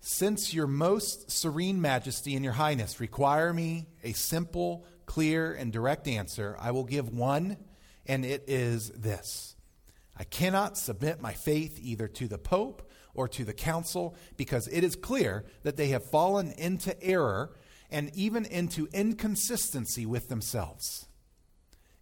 Since 0.00 0.52
your 0.52 0.66
most 0.66 1.30
serene 1.30 1.80
majesty 1.80 2.34
and 2.34 2.44
your 2.44 2.52
highness 2.52 3.00
require 3.00 3.54
me 3.54 3.86
a 4.04 4.12
simple, 4.12 4.84
clear, 5.06 5.54
and 5.54 5.72
direct 5.72 6.08
answer, 6.08 6.58
I 6.60 6.72
will 6.72 6.84
give 6.84 7.08
one, 7.08 7.56
and 8.04 8.22
it 8.22 8.44
is 8.48 8.90
this 8.90 9.56
I 10.14 10.24
cannot 10.24 10.76
submit 10.76 11.22
my 11.22 11.32
faith 11.32 11.78
either 11.80 12.06
to 12.06 12.28
the 12.28 12.36
Pope 12.36 12.87
or 13.14 13.28
to 13.28 13.44
the 13.44 13.52
council, 13.52 14.14
because 14.36 14.68
it 14.68 14.84
is 14.84 14.96
clear 14.96 15.44
that 15.62 15.76
they 15.76 15.88
have 15.88 16.04
fallen 16.04 16.52
into 16.52 17.00
error 17.02 17.50
and 17.90 18.10
even 18.14 18.44
into 18.44 18.88
inconsistency 18.92 20.06
with 20.06 20.28
themselves. 20.28 21.06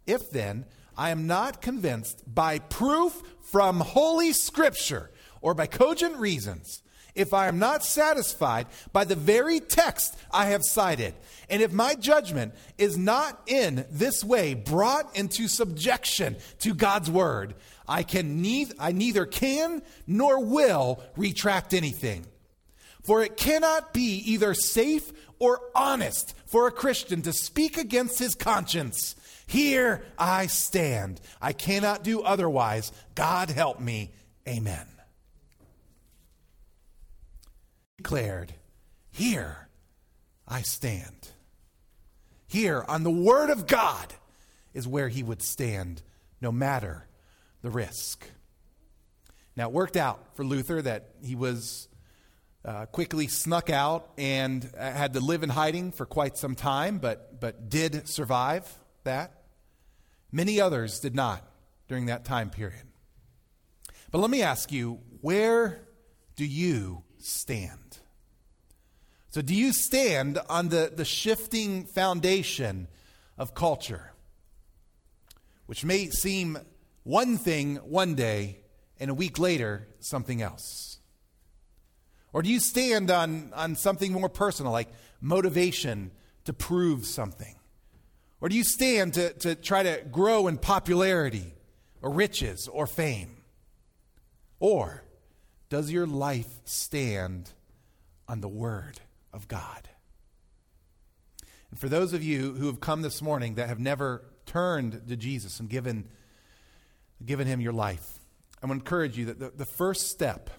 If 0.05 0.29
then 0.29 0.65
I 0.97 1.09
am 1.11 1.27
not 1.27 1.61
convinced 1.61 2.23
by 2.33 2.59
proof 2.59 3.21
from 3.41 3.79
Holy 3.79 4.33
Scripture 4.33 5.11
or 5.41 5.53
by 5.53 5.67
cogent 5.67 6.17
reasons, 6.17 6.81
if 7.13 7.33
I 7.33 7.47
am 7.47 7.57
not 7.57 7.83
satisfied 7.83 8.67
by 8.93 9.03
the 9.03 9.15
very 9.15 9.59
text 9.59 10.15
I 10.31 10.47
have 10.47 10.63
cited, 10.63 11.15
and 11.49 11.61
if 11.61 11.71
my 11.71 11.95
judgment 11.95 12.53
is 12.77 12.97
not 12.97 13.41
in 13.47 13.85
this 13.89 14.23
way 14.23 14.53
brought 14.53 15.15
into 15.15 15.47
subjection 15.47 16.35
to 16.59 16.75
God's 16.75 17.09
word, 17.09 17.55
I 17.87 18.03
can 18.03 18.41
neither, 18.41 18.73
I 18.79 18.91
neither 18.91 19.25
can 19.25 19.81
nor 20.05 20.43
will 20.43 21.01
retract 21.15 21.73
anything. 21.73 22.25
For 23.03 23.23
it 23.23 23.37
cannot 23.37 23.93
be 23.93 24.17
either 24.25 24.53
safe 24.53 25.13
or 25.39 25.61
honest 25.73 26.35
for 26.45 26.67
a 26.67 26.71
Christian 26.71 27.21
to 27.21 27.31
speak 27.31 27.77
against 27.77 28.19
his 28.19 28.35
conscience. 28.35 29.15
Here 29.47 30.03
I 30.17 30.47
stand. 30.47 31.21
I 31.41 31.53
cannot 31.53 32.03
do 32.03 32.21
otherwise. 32.21 32.91
God 33.15 33.49
help 33.49 33.79
me. 33.79 34.11
Amen. 34.45 34.85
Declared, 37.97 38.53
Here 39.09 39.69
I 40.45 40.61
stand. 40.61 41.29
Here 42.47 42.83
on 42.87 43.03
the 43.03 43.11
Word 43.11 43.49
of 43.49 43.67
God 43.67 44.13
is 44.73 44.87
where 44.87 45.09
he 45.09 45.23
would 45.23 45.41
stand 45.41 46.01
no 46.41 46.51
matter 46.51 47.06
the 47.67 47.71
risk. 47.71 48.25
Now, 49.57 49.67
it 49.67 49.73
worked 49.73 49.97
out 49.97 50.37
for 50.37 50.45
Luther 50.45 50.81
that 50.81 51.09
he 51.21 51.35
was 51.35 51.89
uh, 52.63 52.85
quickly 52.85 53.27
snuck 53.27 53.69
out 53.69 54.09
and 54.17 54.71
uh, 54.79 54.91
had 54.91 55.15
to 55.15 55.19
live 55.19 55.43
in 55.43 55.49
hiding 55.49 55.91
for 55.91 56.05
quite 56.05 56.37
some 56.37 56.55
time, 56.55 56.99
but, 56.99 57.41
but 57.41 57.67
did 57.67 58.07
survive 58.07 58.73
that. 59.03 59.33
Many 60.31 60.61
others 60.61 61.01
did 61.01 61.13
not 61.13 61.45
during 61.89 62.05
that 62.05 62.23
time 62.23 62.49
period. 62.49 62.83
But 64.11 64.19
let 64.19 64.29
me 64.29 64.43
ask 64.43 64.71
you, 64.71 65.01
where 65.19 65.85
do 66.37 66.45
you 66.45 67.03
stand? 67.17 67.99
So, 69.29 69.41
do 69.41 69.53
you 69.53 69.73
stand 69.73 70.39
on 70.49 70.69
the, 70.69 70.89
the 70.95 71.03
shifting 71.03 71.83
foundation 71.83 72.87
of 73.37 73.53
culture, 73.53 74.13
which 75.65 75.83
may 75.83 76.09
seem 76.09 76.57
one 77.07 77.37
thing 77.37 77.77
one 77.77 78.15
day 78.15 78.59
and 78.99 79.09
a 79.09 79.13
week 79.13 79.39
later 79.39 79.87
something 80.01 80.41
else? 80.41 80.99
Or 82.33 82.41
do 82.41 82.49
you 82.49 82.59
stand 82.59 83.09
on, 83.09 83.53
on 83.55 83.77
something 83.77 84.11
more 84.11 84.27
personal, 84.27 84.73
like 84.73 84.89
motivation 85.21 86.11
to 86.43 86.51
prove 86.51 87.05
something? 87.05 87.55
Or 88.41 88.49
do 88.49 88.57
you 88.57 88.65
stand 88.65 89.13
to, 89.13 89.31
to 89.35 89.55
try 89.55 89.83
to 89.83 90.03
grow 90.11 90.47
in 90.47 90.57
popularity 90.57 91.53
or 92.01 92.11
riches 92.11 92.67
or 92.67 92.85
fame? 92.85 93.37
Or 94.59 95.05
does 95.69 95.89
your 95.89 96.07
life 96.07 96.59
stand 96.65 97.51
on 98.27 98.41
the 98.41 98.49
Word 98.49 98.99
of 99.31 99.47
God? 99.47 99.87
And 101.71 101.79
for 101.79 101.87
those 101.87 102.11
of 102.11 102.21
you 102.21 102.53
who 102.55 102.67
have 102.67 102.81
come 102.81 103.01
this 103.01 103.21
morning 103.21 103.55
that 103.55 103.69
have 103.69 103.79
never 103.79 104.25
turned 104.45 105.07
to 105.07 105.15
Jesus 105.15 105.61
and 105.61 105.69
given 105.69 106.09
given 107.25 107.47
him 107.47 107.61
your 107.61 107.73
life. 107.73 108.19
I 108.61 108.65
want 108.67 108.79
to 108.79 108.85
encourage 108.85 109.17
you 109.17 109.25
that 109.25 109.39
the, 109.39 109.49
the 109.49 109.65
first 109.65 110.09
step 110.09 110.49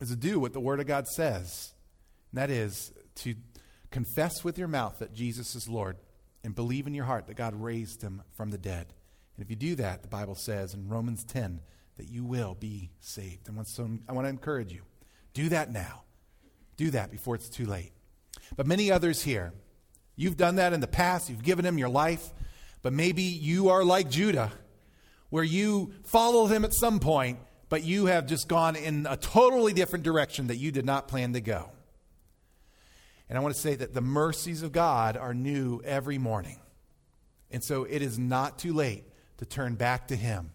is 0.00 0.10
to 0.10 0.16
do 0.16 0.40
what 0.40 0.52
the 0.52 0.60
Word 0.60 0.80
of 0.80 0.86
God 0.86 1.06
says, 1.06 1.72
and 2.30 2.40
that 2.40 2.50
is 2.50 2.92
to 3.16 3.34
confess 3.90 4.42
with 4.42 4.58
your 4.58 4.68
mouth 4.68 4.98
that 4.98 5.12
Jesus 5.12 5.54
is 5.54 5.68
Lord 5.68 5.96
and 6.42 6.54
believe 6.54 6.86
in 6.86 6.94
your 6.94 7.04
heart 7.04 7.26
that 7.26 7.36
God 7.36 7.54
raised 7.54 8.02
him 8.02 8.22
from 8.32 8.50
the 8.50 8.58
dead. 8.58 8.86
And 9.36 9.44
if 9.44 9.50
you 9.50 9.56
do 9.56 9.74
that, 9.76 10.02
the 10.02 10.08
Bible 10.08 10.34
says 10.34 10.74
in 10.74 10.88
Romans 10.88 11.24
10 11.24 11.60
that 11.98 12.08
you 12.08 12.24
will 12.24 12.56
be 12.58 12.90
saved. 13.00 13.48
And 13.48 13.66
so 13.66 13.88
I 14.08 14.12
want 14.12 14.24
to 14.24 14.30
encourage 14.30 14.72
you 14.72 14.82
do 15.34 15.48
that 15.50 15.72
now. 15.72 16.02
Do 16.76 16.90
that 16.90 17.10
before 17.10 17.34
it's 17.34 17.48
too 17.48 17.66
late. 17.66 17.92
But 18.56 18.66
many 18.66 18.90
others 18.90 19.22
here, 19.22 19.52
you've 20.16 20.36
done 20.36 20.56
that 20.56 20.72
in 20.72 20.80
the 20.80 20.86
past, 20.86 21.30
you've 21.30 21.42
given 21.42 21.64
him 21.64 21.78
your 21.78 21.88
life, 21.88 22.30
but 22.82 22.92
maybe 22.92 23.22
you 23.22 23.68
are 23.68 23.84
like 23.84 24.10
Judah 24.10 24.50
where 25.32 25.42
you 25.42 25.94
follow 26.04 26.44
him 26.44 26.62
at 26.62 26.74
some 26.74 27.00
point, 27.00 27.38
but 27.70 27.82
you 27.82 28.04
have 28.04 28.26
just 28.26 28.48
gone 28.48 28.76
in 28.76 29.06
a 29.08 29.16
totally 29.16 29.72
different 29.72 30.04
direction 30.04 30.48
that 30.48 30.56
you 30.56 30.70
did 30.70 30.84
not 30.84 31.08
plan 31.08 31.32
to 31.32 31.40
go. 31.40 31.70
And 33.30 33.38
I 33.38 33.40
want 33.40 33.54
to 33.54 33.60
say 33.60 33.74
that 33.74 33.94
the 33.94 34.02
mercies 34.02 34.62
of 34.62 34.72
God 34.72 35.16
are 35.16 35.32
new 35.32 35.80
every 35.86 36.18
morning. 36.18 36.60
And 37.50 37.64
so 37.64 37.84
it 37.84 38.02
is 38.02 38.18
not 38.18 38.58
too 38.58 38.74
late 38.74 39.04
to 39.38 39.46
turn 39.46 39.74
back 39.74 40.08
to 40.08 40.16
Him. 40.16 40.50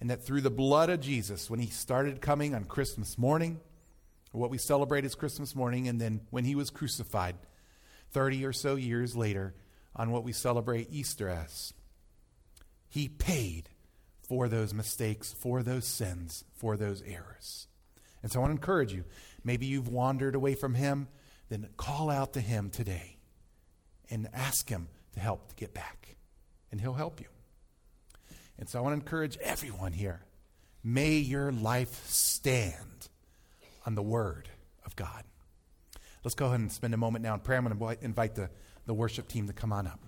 And 0.00 0.10
that 0.10 0.24
through 0.24 0.42
the 0.42 0.48
blood 0.48 0.90
of 0.90 1.00
Jesus, 1.00 1.50
when 1.50 1.58
He 1.58 1.68
started 1.68 2.20
coming 2.20 2.54
on 2.54 2.66
Christmas 2.66 3.18
morning, 3.18 3.58
what 4.30 4.50
we 4.50 4.58
celebrate 4.58 5.06
is 5.06 5.16
Christmas 5.16 5.56
morning, 5.56 5.88
and 5.88 6.00
then 6.00 6.20
when 6.30 6.44
he 6.44 6.54
was 6.54 6.70
crucified, 6.70 7.34
30 8.12 8.44
or 8.44 8.52
so 8.52 8.76
years 8.76 9.16
later, 9.16 9.56
on 9.96 10.12
what 10.12 10.22
we 10.22 10.32
celebrate 10.32 10.86
Easter 10.92 11.28
as. 11.28 11.74
He 12.88 13.08
paid 13.08 13.70
for 14.28 14.46
those 14.46 14.74
mistakes, 14.74 15.32
for 15.32 15.62
those 15.62 15.86
sins, 15.86 16.44
for 16.54 16.76
those 16.76 17.02
errors. 17.02 17.66
And 18.22 18.30
so 18.30 18.38
I 18.38 18.42
want 18.42 18.50
to 18.50 18.56
encourage 18.56 18.92
you. 18.92 19.04
Maybe 19.42 19.66
you've 19.66 19.88
wandered 19.88 20.34
away 20.34 20.54
from 20.54 20.74
him, 20.74 21.08
then 21.48 21.68
call 21.76 22.10
out 22.10 22.34
to 22.34 22.40
him 22.40 22.68
today 22.68 23.16
and 24.10 24.28
ask 24.34 24.68
him 24.68 24.88
to 25.14 25.20
help 25.20 25.48
to 25.48 25.54
get 25.54 25.72
back, 25.72 26.16
and 26.70 26.80
he'll 26.80 26.92
help 26.92 27.20
you. 27.20 27.26
And 28.58 28.68
so 28.68 28.78
I 28.78 28.82
want 28.82 28.92
to 28.92 29.00
encourage 29.00 29.38
everyone 29.38 29.92
here. 29.92 30.20
May 30.84 31.16
your 31.16 31.50
life 31.50 32.06
stand 32.06 33.08
on 33.86 33.94
the 33.94 34.02
word 34.02 34.48
of 34.84 34.94
God. 34.94 35.24
Let's 36.24 36.34
go 36.34 36.46
ahead 36.46 36.60
and 36.60 36.70
spend 36.70 36.92
a 36.92 36.98
moment 36.98 37.22
now 37.22 37.34
in 37.34 37.40
prayer. 37.40 37.58
I'm 37.58 37.66
going 37.66 37.96
to 37.96 38.04
invite 38.04 38.34
the, 38.34 38.50
the 38.86 38.94
worship 38.94 39.28
team 39.28 39.46
to 39.46 39.52
come 39.52 39.72
on 39.72 39.86
up. 39.86 40.00